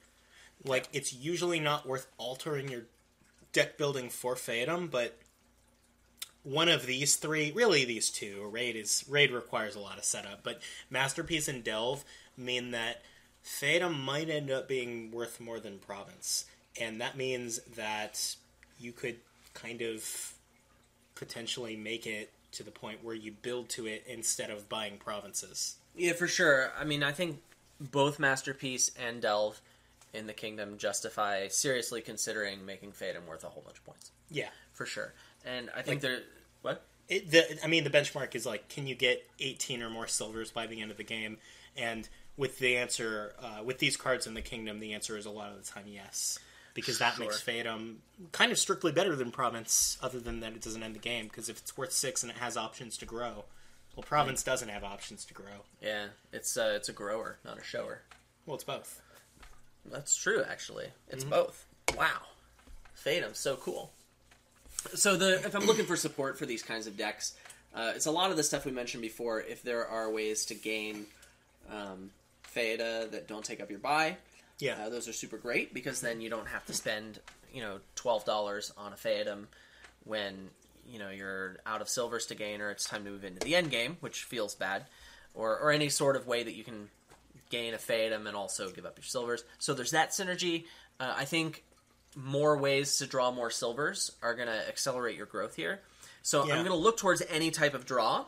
[0.64, 2.82] Like it's usually not worth altering your
[3.52, 5.18] deck building for Feodum, but
[6.42, 10.42] one of these three, really these two, raid is raid requires a lot of setup,
[10.42, 12.04] but masterpiece and delve
[12.36, 13.02] mean that
[13.44, 16.44] Feodum might end up being worth more than province,
[16.80, 18.36] and that means that
[18.78, 19.16] you could
[19.54, 20.34] kind of
[21.14, 25.76] potentially make it to the point where you build to it instead of buying provinces.
[25.96, 26.72] Yeah, for sure.
[26.78, 27.40] I mean, I think
[27.80, 29.60] both Masterpiece and Delve
[30.12, 34.10] in the Kingdom justify seriously considering making Feodum worth a whole bunch of points.
[34.30, 34.48] Yeah.
[34.72, 35.14] For sure.
[35.44, 36.22] And I think Like- they're.
[36.62, 36.82] What?
[37.08, 40.52] It, the, I mean, the benchmark is like, can you get 18 or more silvers
[40.52, 41.38] by the end of the game?
[41.76, 45.30] And with the answer, uh, with these cards in the kingdom, the answer is a
[45.30, 46.38] lot of the time yes.
[46.74, 47.24] Because that Sure.
[47.26, 47.96] makes Feodum
[48.32, 51.26] kind of strictly better than Province, other than that it doesn't end the game.
[51.26, 53.44] Because if it's worth six and it has options to grow,
[53.96, 55.64] well, Province doesn't have options to grow.
[55.82, 58.02] Yeah, it's uh, it's a grower, not a shower.
[58.46, 59.00] Well, it's both.
[59.84, 60.88] That's true, actually.
[61.08, 61.30] It's Mm-hmm.
[61.30, 61.66] both.
[61.96, 62.20] Wow.
[63.04, 63.90] Feodum, so cool.
[64.94, 67.34] So the if I'm looking for support for these kinds of decks,
[67.74, 69.40] uh, it's a lot of the stuff we mentioned before.
[69.40, 71.06] If there are ways to gain
[71.70, 72.10] um,
[72.54, 74.16] Feoda that don't take up your buy,
[74.60, 74.76] Yeah.
[74.86, 77.18] uh, those are super great because then you don't have to spend
[77.52, 79.46] you know twelve dollars on a Feodum
[80.04, 80.50] when
[80.88, 83.54] you know you're out of silvers to gain or it's time to move into the
[83.56, 84.84] end game, which feels bad,
[85.34, 86.88] or or any sort of way that you can
[87.50, 89.42] gain a Feodum and also give up your silvers.
[89.58, 90.64] So there's that synergy.
[91.00, 91.64] Uh, I think
[92.16, 95.80] more ways to draw more silvers are going to accelerate your growth here.
[96.22, 96.54] So Yeah.
[96.54, 98.24] I'm going to look towards any type of draw.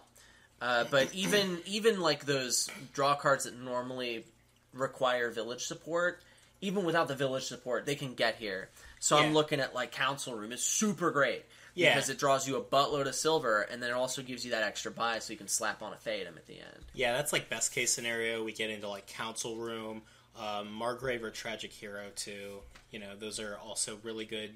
[0.60, 4.24] Uh, but even even like those draw cards that normally
[4.72, 6.20] require village support,
[6.60, 8.68] even without the village support, they can get here.
[9.00, 10.52] So I'm looking at like Council Room.
[10.52, 11.92] It's super great Yeah.
[11.94, 14.62] because it draws you a buttload of silver, and then it also gives you that
[14.62, 16.84] extra buy, so you can slap on a Feodum at the end.
[16.94, 18.44] Yeah, that's like best case scenario.
[18.44, 20.02] We get into like Council Room,
[20.38, 22.60] um, Margrave or Tragic Hero too.
[22.92, 24.52] You know, those are also really good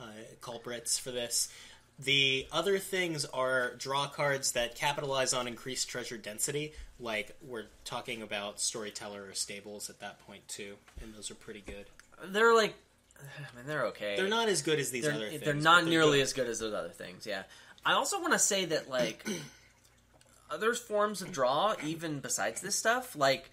[0.00, 0.06] uh,
[0.40, 1.48] culprits for this.
[1.98, 8.20] The other things are draw cards that capitalize on increased treasure density, like we're talking
[8.22, 11.86] about Storyteller or Stables at that point too, and those are pretty good.
[12.26, 12.74] They're like,
[13.18, 14.14] I mean, they're okay.
[14.16, 15.42] They're not as good as these they're, other things.
[15.42, 16.22] they're not nearly good.
[16.24, 17.26] as good as those other things.
[17.26, 17.44] Yeah,
[17.84, 19.26] I also want to say that like
[20.50, 23.50] other forms of draw, even besides this stuff, like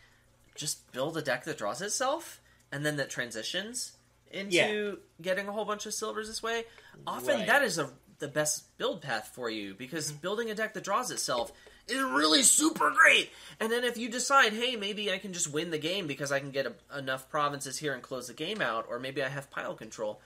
[0.55, 3.93] just build a deck that draws itself and then that transitions
[4.31, 4.91] into Yeah.
[5.21, 6.65] getting a whole bunch of silvers this way.
[7.07, 7.47] Often Right.
[7.47, 7.89] that is a
[8.23, 10.21] the best build path for you because mm-hmm.
[10.21, 11.51] building a deck that draws itself
[11.89, 13.29] is really super great.
[13.59, 16.39] And then if you decide, hey, maybe I can just win the game because I
[16.39, 19.51] can get a, enough provinces here and close the game out, or maybe I have
[19.51, 20.21] pile control,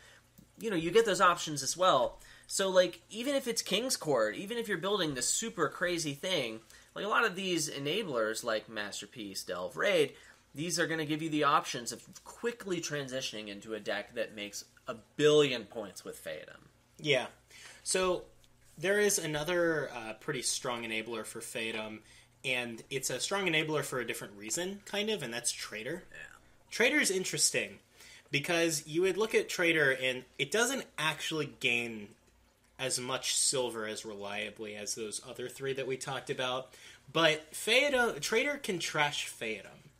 [0.59, 2.19] you know, you get those options as well.
[2.45, 6.59] So, like, even if it's King's Court, even if you're building this super crazy thing,
[6.95, 10.13] like a lot of these enablers, like Masterpiece, Delve, Raid,
[10.53, 14.35] these are going to give you the options of quickly transitioning into a deck that
[14.35, 16.67] makes a billion points with Feodum.
[16.99, 17.27] Yeah.
[17.87, 18.23] So
[18.77, 21.99] there is another uh, pretty strong enabler for Feodum,
[22.43, 26.03] and it's a strong enabler for a different reason, kind of, and that's Trader.
[26.11, 26.17] Yeah.
[26.69, 27.79] Trader is interesting
[28.29, 32.09] because you would look at Trader and it doesn't actually gain
[32.77, 36.73] as much silver as reliably as those other three that we talked about.
[37.13, 39.91] But Feodum, Trader can trash Feodum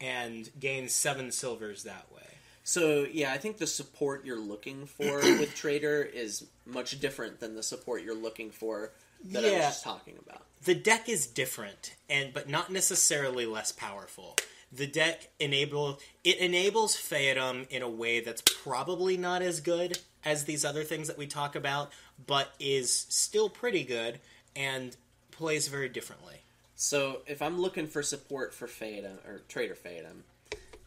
[0.00, 2.22] and gain seven silvers that way.
[2.64, 7.54] So yeah, I think the support you're looking for with Trader is much different than
[7.56, 8.92] the support you're looking for
[9.24, 10.42] that I was just talking about.
[10.64, 14.36] the deck is different and but not necessarily less powerful
[14.70, 20.44] the deck enable it enables Feodum in a way that's probably not as good as
[20.44, 21.90] these other things that we talk about
[22.26, 24.20] but is still pretty good
[24.54, 24.96] and
[25.32, 26.34] plays very differently
[26.76, 30.22] So if I'm looking for support for Feodum or Trader Feodum,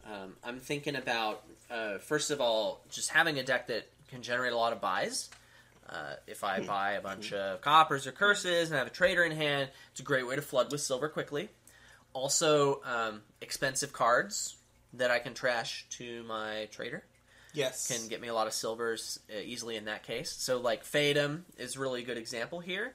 [0.06, 4.52] um, I'm thinking about uh, first of all just having a deck that can generate
[4.52, 5.28] a lot of buys.
[5.88, 9.32] Uh, if I buy a bunch of coppers or curses and have a trader in
[9.32, 11.48] hand, it's a great way to flood with silver quickly.
[12.14, 14.56] Also, um, expensive cards
[14.94, 17.02] that I can trash to my trader
[17.54, 20.30] yes can get me a lot of silvers uh, easily in that case.
[20.32, 22.94] So like Feodum is really a good example here,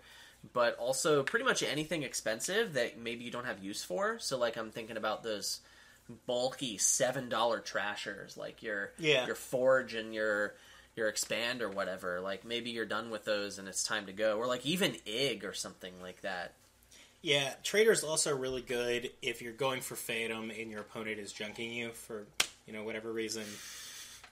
[0.54, 4.18] but also pretty much anything expensive that maybe you don't have use for.
[4.20, 5.60] So like I'm thinking about those
[6.26, 9.26] bulky seven dollar trashers, like your Yeah.
[9.26, 10.56] your forge and your
[10.98, 12.20] your expand or whatever.
[12.20, 15.46] Like maybe you're done with those and it's time to go, or like even Ig
[15.46, 16.54] or something like that.
[17.22, 21.74] yeah trader's also really good if you're going for Feodum and your opponent is junking
[21.74, 22.28] you for
[22.66, 23.44] you know whatever reason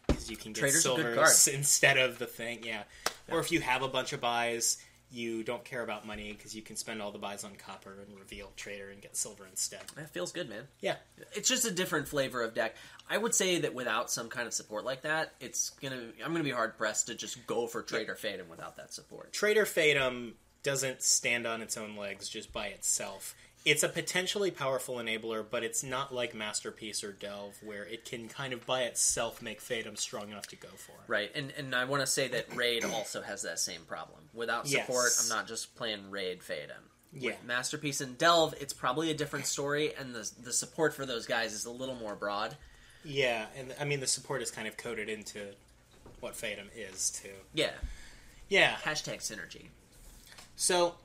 [0.08, 2.64] because you can get Trader's silvers instead of the thing.
[2.64, 2.84] Yeah.
[3.30, 4.78] Or if you have a bunch of buys,
[5.16, 8.20] you don't care about money because you can spend all the buys on copper and
[8.20, 9.82] reveal trader and get silver instead.
[9.96, 10.68] That feels good, man.
[10.82, 10.96] Yeah.
[11.34, 12.76] It's just a different flavor of deck.
[13.10, 16.02] I would say that without some kind of support like that, it's gonna.
[16.24, 19.32] I'm gonna be hard pressed to just go for Trader Feodum without that support.
[19.32, 20.34] Trader Feodum
[20.66, 23.36] doesn't stand on its own legs just by itself.
[23.64, 28.28] It's a potentially powerful enabler, but it's not like Masterpiece or Delve, where it can
[28.28, 30.94] kind of by itself make Feodum strong enough to go for.
[31.08, 34.20] Right, and and I want to say that Raid also has that same problem.
[34.34, 35.24] Without support, Yes.
[35.32, 36.90] I'm not just playing Raid Feodum.
[37.12, 37.32] Yeah.
[37.32, 41.26] With Masterpiece and Delve, it's probably a different story, and the the support for those
[41.26, 42.56] guys is a little more broad.
[43.04, 45.54] Yeah, and I mean the support is kind of coded into
[46.20, 47.30] what Feodum is too.
[47.54, 47.72] Yeah,
[48.50, 48.76] Yeah.
[48.84, 49.70] hashtag synergy.
[50.56, 50.96] So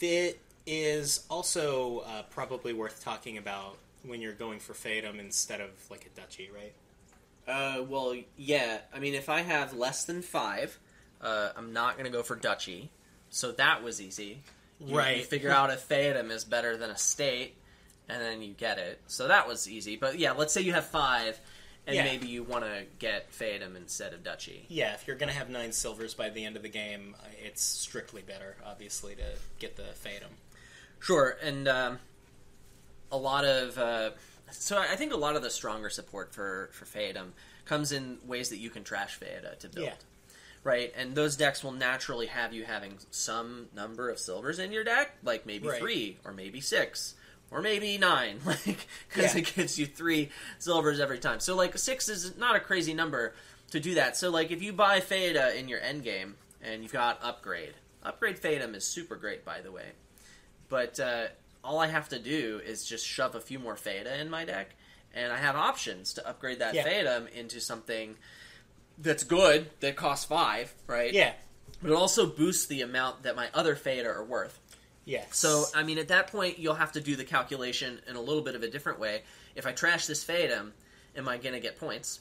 [0.00, 5.70] it is also uh, probably worth talking about when you're going for Feodum instead of
[5.90, 6.72] like a duchy, right?
[7.46, 8.78] Uh, well, yeah.
[8.94, 10.78] I mean, if I have less than five,
[11.20, 12.90] uh, I'm not going to go for Duchy.
[13.30, 14.42] So that was easy.
[14.78, 15.18] You, Right.
[15.18, 17.56] You figure out if Feodum is better than a state,
[18.08, 19.00] and then you get it.
[19.06, 19.96] So that was easy.
[19.96, 21.38] But yeah, let's say you have five,
[21.86, 22.04] and Yeah.
[22.04, 24.66] maybe you want to get Feodum instead of Duchy.
[24.68, 27.26] Yeah, if you're going to have nine silvers by the end of the game, uh,
[27.42, 29.24] it's strictly better, obviously, to
[29.58, 30.32] get the Feodum.
[31.00, 31.98] Sure, and um,
[33.10, 34.10] a lot of uh,
[34.50, 36.86] so I think a lot of the stronger support for for
[37.64, 39.86] comes in ways that you can trash Feoda to build.
[39.86, 39.94] Yeah.
[40.62, 44.84] Right, and those decks will naturally have you having some number of silvers in your
[44.84, 45.78] deck, like maybe Right.
[45.80, 47.14] three or maybe six
[47.50, 49.40] or maybe nine, like because Yeah.
[49.42, 51.40] it gives you three silvers every time.
[51.40, 53.34] So like six is not a crazy number
[53.70, 54.16] to do that.
[54.16, 58.40] So like if you buy Feoda in your end game and you've got upgrade, upgrade
[58.40, 59.86] Feodum is super great by the way
[60.68, 61.26] but uh,
[61.64, 64.70] all I have to do is just shove a few more Feoda in my deck,
[65.12, 67.20] and I have options to upgrade that Yeah.
[67.34, 68.14] Into something
[68.96, 71.12] that's good that costs five, right?
[71.12, 71.32] Yeah.
[71.82, 74.60] But it also boosts the amount that my other Feoda are worth.
[75.04, 75.36] Yes.
[75.36, 78.42] So I mean, at that point, you'll have to do the calculation in a little
[78.42, 79.22] bit of a different way.
[79.54, 80.72] If I trash this Feodum,
[81.16, 82.20] am I going to get points?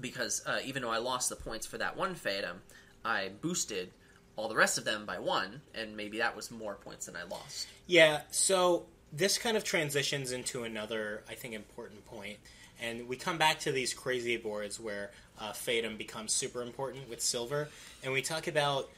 [0.00, 2.56] Because uh, even though I lost the points for that one Feodum,
[3.04, 3.90] I boosted
[4.36, 7.24] all the rest of them by one, and maybe that was more points than I
[7.24, 7.68] lost.
[7.86, 12.38] Yeah, so this kind of transitions into another, I think, important point.
[12.80, 17.20] And we come back to these crazy boards where uh, Feodum becomes super important with
[17.20, 17.68] silver.
[18.02, 18.88] And we talk about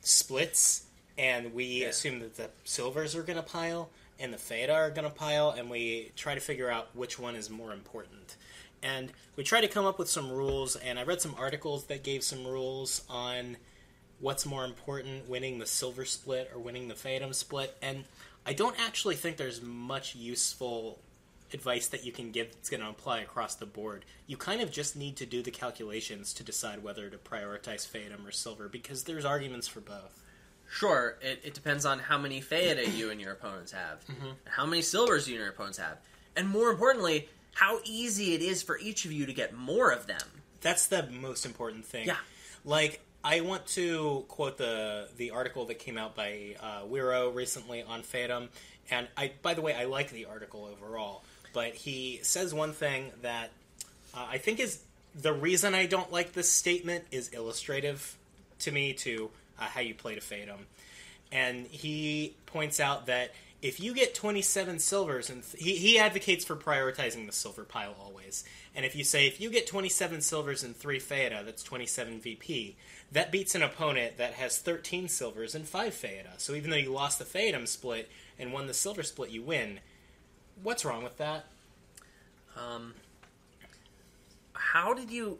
[0.00, 1.88] splits, and we Yeah.
[1.88, 5.50] assume that the silvers are going to pile and the Feoda are going to pile,
[5.50, 8.36] and we try to figure out which one is more important.
[8.82, 12.04] And we try to come up with some rules, and I read some articles that
[12.04, 13.56] gave some rules on
[14.20, 17.76] what's more important, winning the silver split or winning the Feodum split.
[17.82, 18.04] And
[18.46, 21.00] I don't actually think there's much useful
[21.52, 24.04] advice that you can give that's going to apply across the board.
[24.26, 28.26] You kind of just need to do the calculations to decide whether to prioritize Feodum
[28.26, 30.20] or silver because there's arguments for both.
[30.70, 34.66] Sure, it, it depends on how many Feoda you and your opponents have, and how
[34.66, 35.98] many silvers you and your opponents have,
[36.36, 40.06] and more importantly, how easy it is for each of you to get more of
[40.06, 40.20] them.
[40.60, 42.06] That's the most important thing.
[42.06, 42.16] Yeah.
[42.64, 47.82] Like I want to quote the the article that came out by uh, Wiro recently
[47.82, 48.48] on Feodum,
[48.90, 51.22] and I by the way I like the article overall,
[51.52, 53.50] but he says one thing that
[54.14, 54.80] uh, I think is
[55.14, 58.16] the reason I don't like this statement is illustrative
[58.60, 60.64] to me to uh, how you play to Feodum,
[61.32, 66.44] and he points out that if you get 27 silvers and th- he, he advocates
[66.44, 70.62] for prioritizing the silver pile always and if you say if you get 27 silvers
[70.62, 72.76] and 3 Feoda, that's 27 vp
[73.10, 76.38] that beats an opponent that has 13 silvers and 5 Feoda.
[76.38, 79.80] so even though you lost the Feodum split and won the silver split you win
[80.62, 81.46] what's wrong with that
[82.56, 82.92] Um,
[84.52, 85.38] how did you?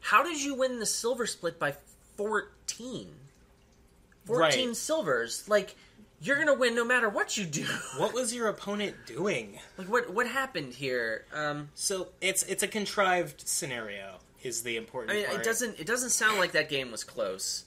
[0.00, 1.74] How did you win the silver split by
[2.16, 3.08] fourteen?
[4.24, 4.76] Fourteen Right.
[4.76, 5.74] silvers, like
[6.20, 7.64] you're gonna win no matter what you do.
[7.96, 11.24] what was your opponent doing like what what happened here?
[11.34, 15.40] Um, so it's it's a contrived scenario is the important I mean, part.
[15.40, 17.64] it doesn't it doesn't sound like that game was close.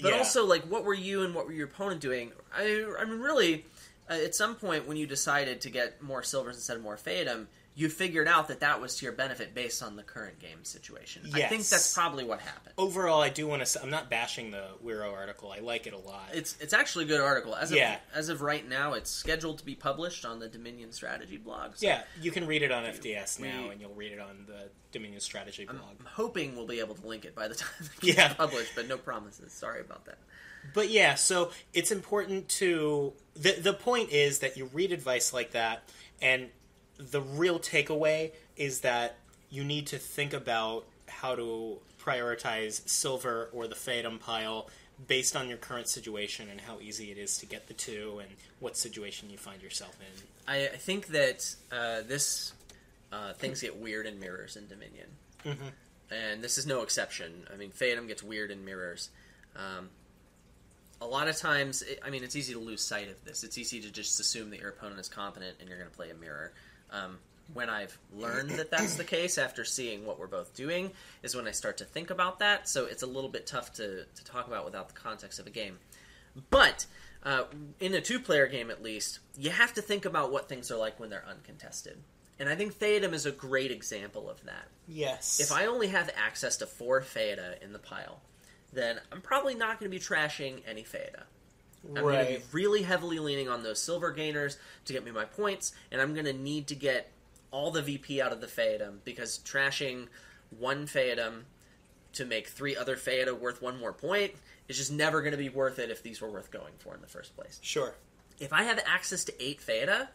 [0.00, 0.18] But Yeah.
[0.18, 2.32] also, like, what were you and what were your opponent doing?
[2.56, 3.66] I, I mean, really,
[4.08, 7.46] uh, at some point when you decided to get more silvers instead of more Feodum,
[7.78, 11.22] you figured out that that was to your benefit based on the current game situation.
[11.26, 11.34] Yes.
[11.34, 12.72] I think that's probably what happened.
[12.78, 15.92] overall i do want to say i'm not bashing the Wiro article i like it
[15.92, 17.54] a lot It's it's actually a good article.
[17.54, 17.98] As of, Yeah.
[18.14, 21.76] as of right now, it's scheduled to be published on the Dominion Strategy blog.
[21.76, 24.70] So Yeah, you can read it on FDS now, and you'll read it on the
[24.92, 25.80] Dominion Strategy blog.
[26.00, 28.32] I'm hoping we'll be able to link it by the time it gets Yeah.
[28.34, 29.52] published, but no promises.
[29.52, 30.18] Sorry about that.
[30.74, 35.52] But yeah, so it's important to the the point is that you read advice like
[35.52, 35.84] that,
[36.20, 36.48] and
[36.98, 39.16] the real takeaway is that
[39.50, 44.68] you need to think about how to prioritize silver or the Feodum pile
[45.06, 48.30] based on your current situation and how easy it is to get the two and
[48.60, 50.22] what situation you find yourself in.
[50.52, 52.52] I, I think that uh, this
[53.12, 55.06] uh, things get weird in mirrors in Dominion,
[55.44, 55.56] Mhm.
[56.10, 57.46] and this is no exception.
[57.52, 59.10] I mean, Feodum gets weird in mirrors.
[59.54, 59.90] Um,
[61.00, 63.44] a lot of times, it, I mean, it's easy to lose sight of this.
[63.44, 66.10] It's easy to just assume that your opponent is competent and you're going to play
[66.10, 66.52] a mirror.
[67.04, 67.18] Um,
[67.54, 70.90] when I've learned that that's the case after seeing what we're both doing,
[71.22, 72.68] is when I start to think about that.
[72.68, 75.50] So it's a little bit tough to, to talk about without the context of a
[75.50, 75.78] game.
[76.50, 76.86] But
[77.22, 77.44] uh,
[77.78, 80.76] in a two player game, at least, you have to think about what things are
[80.76, 81.98] like when they're uncontested.
[82.38, 84.66] And I think Feodum is a great example of that.
[84.88, 85.40] Yes.
[85.40, 88.20] If I only have access to four Feoda in the pile,
[88.72, 91.22] then I'm probably not going to be trashing any Feoda.
[91.94, 95.24] I'm going to be really heavily leaning on those silver gainers to get me my
[95.24, 97.10] points, and I'm going to need to get
[97.50, 100.06] all the VP out of the Feodum because trashing
[100.58, 101.42] one Feodum
[102.14, 104.32] to make three other Feoda worth one more point
[104.68, 107.00] is just never going to be worth it if these were worth going for in
[107.00, 107.58] the first place.
[107.62, 107.94] Sure.
[108.38, 110.08] If I have access to eight Feoda,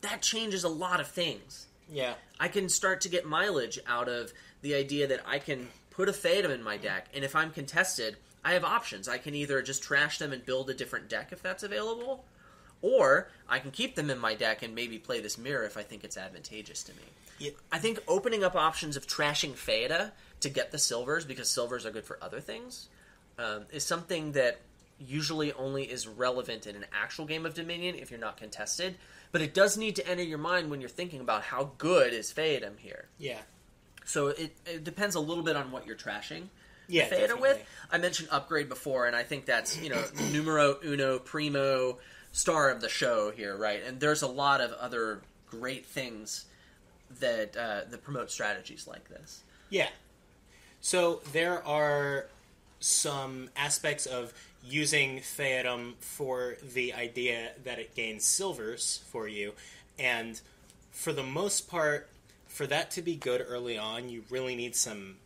[0.00, 1.66] that changes a lot of things.
[1.90, 2.14] Yeah.
[2.40, 4.32] I can start to get mileage out of
[4.62, 8.16] the idea that I can put a Feodum in my deck, and if I'm contested,
[8.44, 9.08] I have options.
[9.08, 12.24] I can either just trash them and build a different deck if that's available,
[12.82, 15.82] or I can keep them in my deck and maybe play this mirror if I
[15.82, 17.02] think it's advantageous to me.
[17.38, 17.50] Yeah.
[17.72, 21.90] I think opening up options of trashing Feoda to get the silvers because silvers are
[21.90, 22.88] good for other things
[23.38, 24.60] um, is something that
[24.98, 28.96] usually only is relevant in an actual game of Dominion if you're not contested.
[29.32, 32.32] But it does need to enter your mind when you're thinking about how good is
[32.32, 33.06] Feodum here.
[33.18, 33.40] Yeah.
[34.04, 36.48] So it, it depends a little bit on what you're trashing
[36.88, 37.08] Yeah.
[37.08, 37.40] Definitely.
[37.40, 37.66] with.
[37.90, 41.98] I mentioned upgrade before, and I think that's you know numero uno primo
[42.32, 43.80] star of the show here, right?
[43.86, 46.46] And there's a lot of other great things
[47.20, 49.42] that uh, that promote strategies like this.
[49.70, 49.88] Yeah.
[50.80, 52.26] So there are
[52.80, 59.52] some aspects of using Feodum for the idea that it gains silvers for you,
[59.98, 60.40] and
[60.90, 62.08] for the most part,
[62.46, 65.16] for that to be good early on, you really need some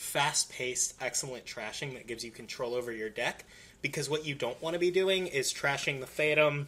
[0.00, 3.44] fast-paced, excellent trashing that gives you control over your deck.
[3.82, 6.66] Because what you don't want to be doing is trashing the Feodum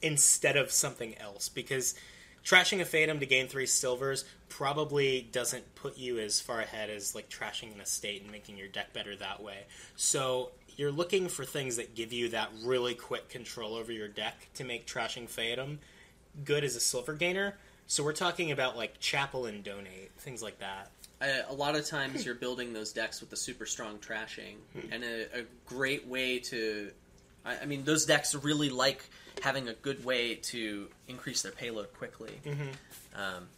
[0.00, 1.48] instead of something else.
[1.48, 1.96] Because
[2.44, 7.14] trashing a Feodum to gain three silvers probably doesn't put you as far ahead as
[7.14, 9.64] like trashing an estate and making your deck better that way.
[9.96, 14.48] So you're looking for things that give you that really quick control over your deck
[14.54, 15.78] to make trashing Feodum
[16.44, 17.56] good as a silver gainer.
[17.88, 20.90] So we're talking about like Chapel and Donate, things like that.
[21.20, 24.54] Uh, a lot of times you're building those decks with the super strong trashing,
[24.92, 26.90] and a, a great way to.
[27.44, 29.04] I, I mean, those decks really like
[29.42, 32.40] having a good way to increase their payload quickly.
[33.16, 33.48] Um,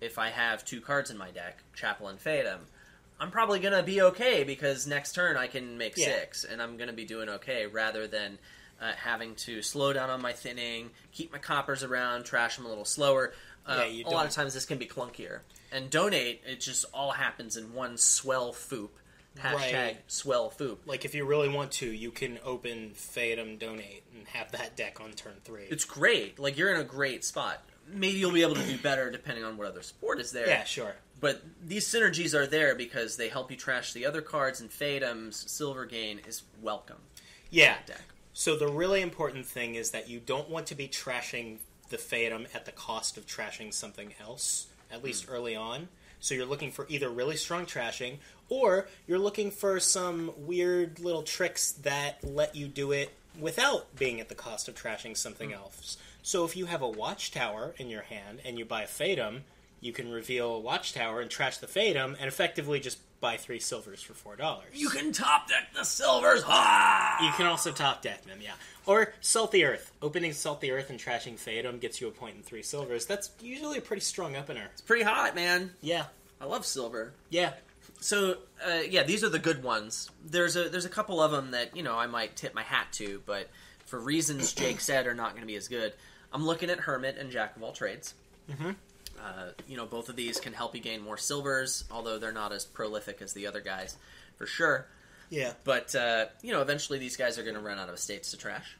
[0.00, 2.58] if I have two cards in my deck, Chapel and Feodum,
[3.18, 6.06] I'm probably gonna be okay because next turn I can make Yeah.
[6.06, 8.38] six, and I'm gonna be doing okay rather than.
[8.80, 12.68] Uh, having to slow down on my thinning, keep my coppers around, trash them a
[12.68, 13.32] little slower.
[13.68, 15.40] Uh, Yeah, you a lot of times this can be clunkier.
[15.70, 18.90] And donate, it just all happens in one swell foop.
[19.38, 20.02] Hashtag Right.
[20.08, 20.78] swell foop.
[20.86, 25.00] Like if you really want to, you can open Feodum Donate and have that deck
[25.00, 25.66] on turn three.
[25.70, 26.38] It's great.
[26.38, 27.62] Like you're in a great spot.
[27.86, 30.48] Maybe you'll be able to do better depending on what other support is there.
[30.48, 30.96] yeah, sure.
[31.20, 35.50] But these synergies are there because they help you trash the other cards, and Feodum's
[35.50, 36.98] silver gain is welcome.
[37.50, 37.76] Yeah.
[38.32, 41.58] So the really important thing is that you don't want to be trashing
[41.88, 45.32] the Feodum at the cost of trashing something else, at least hmm.
[45.32, 45.88] early on.
[46.20, 48.18] So you're looking for either really strong trashing,
[48.48, 54.20] or you're looking for some weird little tricks that let you do it without being
[54.20, 55.56] at the cost of trashing something hmm.
[55.56, 55.96] else.
[56.22, 59.42] So if you have a Watchtower in your hand and you buy a Feodum,
[59.80, 64.02] you can reveal a Watchtower and trash the Feodum, and effectively just buy three silvers
[64.02, 64.68] for four dollars.
[64.74, 66.42] You can top deck the silvers.
[66.46, 67.24] Ah!
[67.24, 68.52] You can also top deck them, yeah.
[68.86, 69.92] Or Salt the Earth.
[70.00, 73.06] Opening Salt the Earth and trashing Feodum gets you a point and three silvers.
[73.06, 74.68] That's usually a pretty strong opener.
[74.72, 75.72] It's pretty hot, man.
[75.82, 76.04] Yeah.
[76.40, 77.12] I love silver.
[77.30, 77.52] Yeah.
[78.00, 80.10] So uh, yeah, these are the good ones.
[80.24, 82.86] There's a there's a couple of them that you know I might tip my hat
[82.92, 83.48] to, but
[83.86, 85.92] for reasons Jake said are not going to be as good.
[86.32, 88.14] I'm looking at Hermit and Jack of all trades.
[88.50, 88.76] Mhm.
[89.22, 92.52] Uh, you know, both of these can help you gain more silvers, although they're not
[92.52, 93.96] as prolific as the other guys,
[94.36, 94.86] for sure.
[95.30, 95.52] Yeah.
[95.64, 98.36] But uh, you know, eventually these guys are going to run out of estates to
[98.36, 98.76] trash.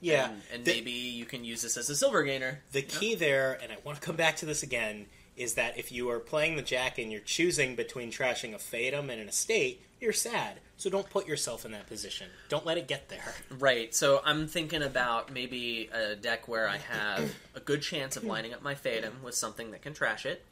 [0.00, 0.30] Yeah.
[0.30, 2.60] and, and the, maybe you can use this as a silver gainer.
[2.72, 5.06] the key there, and I want to come back to this again,
[5.36, 9.10] is that if you are playing the Jack and you're choosing between trashing a Feodum
[9.10, 10.60] and an estate, you're sad.
[10.78, 12.28] So don't put yourself in that position.
[12.48, 13.34] Don't let it get there.
[13.50, 13.94] Right.
[13.94, 18.52] So I'm thinking about maybe a deck where I have a good chance of lining
[18.52, 20.44] up my Feodum with something that can trash it,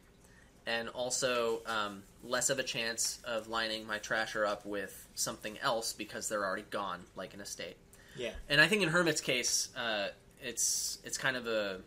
[0.67, 5.93] and also um, less of a chance of lining my trasher up with something else
[5.93, 7.77] because they're already gone, like in estate.
[8.17, 8.31] Yeah.
[8.49, 10.09] And I think in Hermit's case, uh,
[10.43, 11.81] it's it's kind of a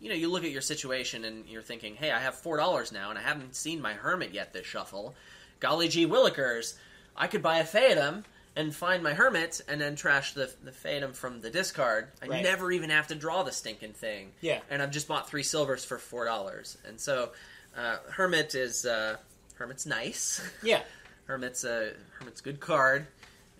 [0.00, 2.92] you know you look at your situation and you're thinking, hey, I have four dollars
[2.92, 5.14] now and I haven't seen my Hermit yet this shuffle.
[5.60, 6.74] Golly gee willikers,
[7.16, 11.14] I could buy a Feodum and find my Hermit and then trash the the Feodum
[11.14, 12.08] from the discard.
[12.22, 12.42] I Right.
[12.42, 14.32] never even have to draw the stinking thing.
[14.40, 14.60] Yeah.
[14.70, 16.76] And I've just bought three silvers for four dollars.
[16.86, 17.30] And so
[17.76, 19.16] uh, Hermit is uh,
[19.54, 20.40] Hermit's nice.
[20.62, 20.82] Yeah.
[21.26, 23.06] Hermit's a Hermit's good card,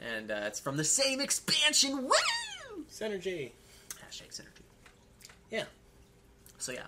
[0.00, 2.02] and uh, it's from the same expansion.
[2.02, 2.84] Woo!
[2.90, 3.52] Synergy.
[4.04, 4.64] Hashtag synergy.
[5.48, 5.64] Yeah.
[6.58, 6.86] So yeah,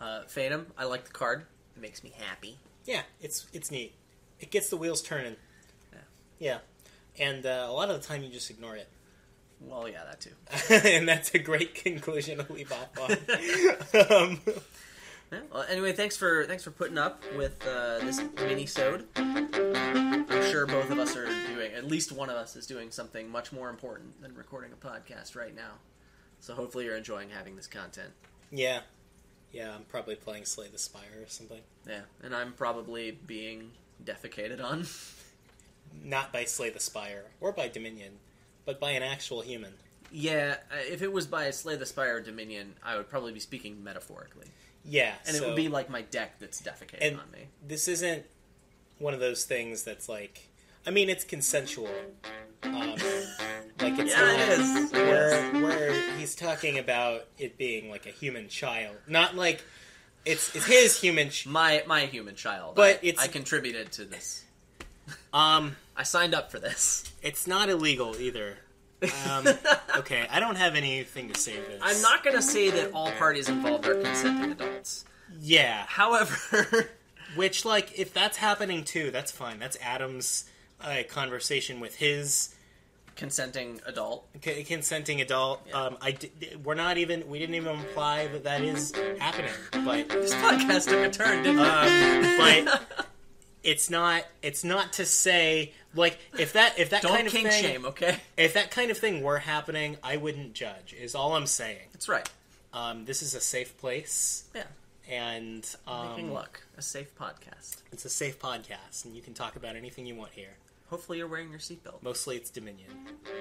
[0.00, 0.66] uh, Feodum.
[0.76, 1.46] I like the card.
[1.76, 2.58] It makes me happy.
[2.84, 3.94] Yeah, it's it's neat.
[4.40, 5.36] It gets the wheels turning.
[6.38, 6.58] Yeah.
[7.18, 8.88] And uh, a lot of the time you just ignore it.
[9.60, 10.30] Well, yeah, that too.
[10.88, 13.10] and that's a great conclusion to leave off on.
[14.10, 14.40] um,
[15.30, 15.40] Yeah.
[15.52, 19.04] Well, anyway, thanks for thanks for putting up with uh, this mini sode.
[19.16, 23.28] I'm sure both of us are doing at least one of us is doing something
[23.28, 25.72] much more important than recording a podcast right now.
[26.40, 28.10] So hopefully you're enjoying having this content.
[28.50, 28.80] yeah.
[29.50, 31.60] Yeah, I'm probably playing Slay the Spire or something.
[31.86, 33.70] Yeah, and I'm probably being
[34.04, 34.86] defecated on.
[36.02, 38.12] Not by Slay the Spire or by Dominion,
[38.64, 39.72] but by an actual human.
[40.10, 43.40] Yeah, uh, if it was by Slay the Spire or Dominion, I would probably be
[43.40, 44.46] speaking metaphorically.
[44.84, 45.12] Yeah.
[45.26, 47.48] And it would be like my deck that's defecating on me.
[47.66, 48.24] this isn't
[48.98, 50.48] one of those things that's like.
[50.86, 51.90] I mean, it's consensual.
[52.62, 52.72] Um,
[53.80, 54.92] like it's Yeah, it is.
[54.92, 59.62] where where he's talking about it being like a human child, not like
[60.24, 61.28] it's it's his human.
[61.30, 62.74] Ch- My my human child.
[62.76, 64.44] But I, it's- I contributed to this.
[65.32, 67.10] Um, I signed up for this.
[67.22, 68.58] it's not illegal either.
[69.28, 69.46] Um,
[69.98, 71.80] okay, I don't have anything to say to this.
[71.82, 75.04] I'm not going to say that all parties involved are consenting adults.
[75.40, 76.90] Yeah, However,
[77.36, 79.58] which like if that's happening too, that's fine.
[79.58, 80.44] That's Adam's
[80.80, 82.54] uh, conversation with his
[83.14, 84.26] consenting adult.
[84.42, 85.60] c- consenting adult.
[85.68, 85.74] Yeah.
[85.82, 86.16] Um, I
[86.64, 89.50] we're not even we didn't even imply that that is happening,
[89.84, 92.66] but This podcast took a turn, didn't um, it?
[92.66, 93.06] but
[93.68, 97.50] it's not it's not to say like if that if that Don't kind of thing
[97.50, 98.16] shame, okay?
[98.36, 100.94] if that kind of thing were happening, I wouldn't judge.
[100.98, 101.88] Is all I'm saying.
[101.92, 102.28] That's right.
[102.72, 104.64] Um, this is a safe place, Yeah.
[105.08, 106.62] and Making um, luck.
[106.76, 107.82] A safe podcast.
[107.92, 110.56] it's a safe podcast, and you can talk about anything you want here.
[110.90, 112.02] Hopefully you're wearing your seatbelt.
[112.02, 112.90] Mostly, it's Dominion.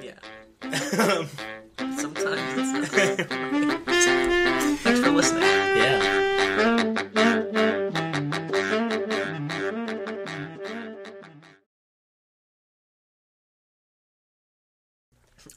[0.02, 0.14] Yeah.
[1.98, 3.28] Sometimes it's not.
[4.80, 5.44] Thanks for listening.
[7.16, 7.84] yeah.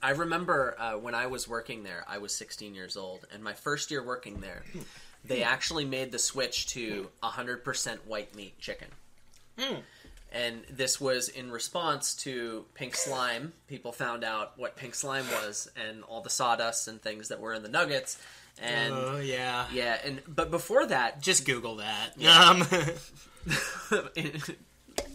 [0.03, 3.53] I remember uh, when I was working there, I was 16 years old, and my
[3.53, 4.62] first year working there,
[5.24, 8.89] they actually made the switch to 100% white meat chicken.
[10.33, 13.53] And this was in response to pink slime.
[13.66, 17.53] People found out what pink slime was and all the sawdust and things that were
[17.53, 18.16] in the nuggets.
[18.62, 19.66] And Oh yeah.
[19.72, 22.12] yeah, and but before that, Just Google that.
[22.24, 22.64] Um,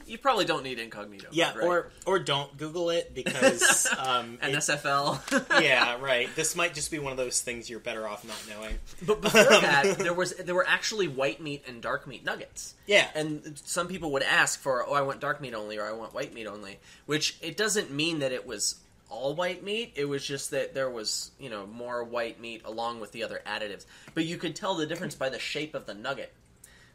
[0.07, 1.27] you probably don't need incognito.
[1.31, 1.63] yeah, right?
[1.65, 5.61] or or don't Google it because um, NSFL.
[5.61, 6.29] yeah, right.
[6.35, 8.77] This might just be one of those things you're better off not knowing.
[9.05, 12.75] But before that, there was there were actually white meat and dark meat nuggets.
[12.85, 13.07] Yeah.
[13.15, 16.13] And some people would ask for, oh, I want dark meat only, or I want
[16.13, 16.79] white meat only.
[17.05, 18.75] Which it doesn't mean that it was
[19.09, 19.93] all white meat.
[19.95, 23.41] It was just that there was you know more white meat along with the other
[23.45, 23.85] additives.
[24.13, 26.33] But you could tell the difference by the shape of the nugget.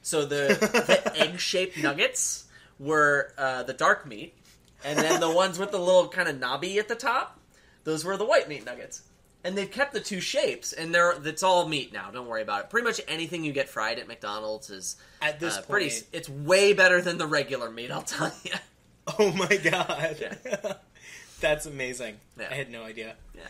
[0.02, 2.46] So the, the egg shaped nuggets
[2.78, 4.34] were uh, the dark meat,
[4.84, 7.38] and then the ones with the little kind of knobby at the top,
[7.84, 9.02] those were the white meat nuggets.
[9.42, 12.10] And they've kept the two shapes, and they're it's all meat now.
[12.10, 12.70] Don't worry about it.
[12.70, 15.96] Pretty much anything you get fried at McDonald's is At this uh, point, pretty.
[16.12, 17.90] It's way better than the regular meat.
[17.90, 18.52] I'll tell you.
[19.18, 20.74] oh my god, Yeah.
[21.40, 22.16] that's amazing.
[22.38, 22.48] Yeah.
[22.50, 23.16] I had no idea.
[23.34, 23.42] Yeah.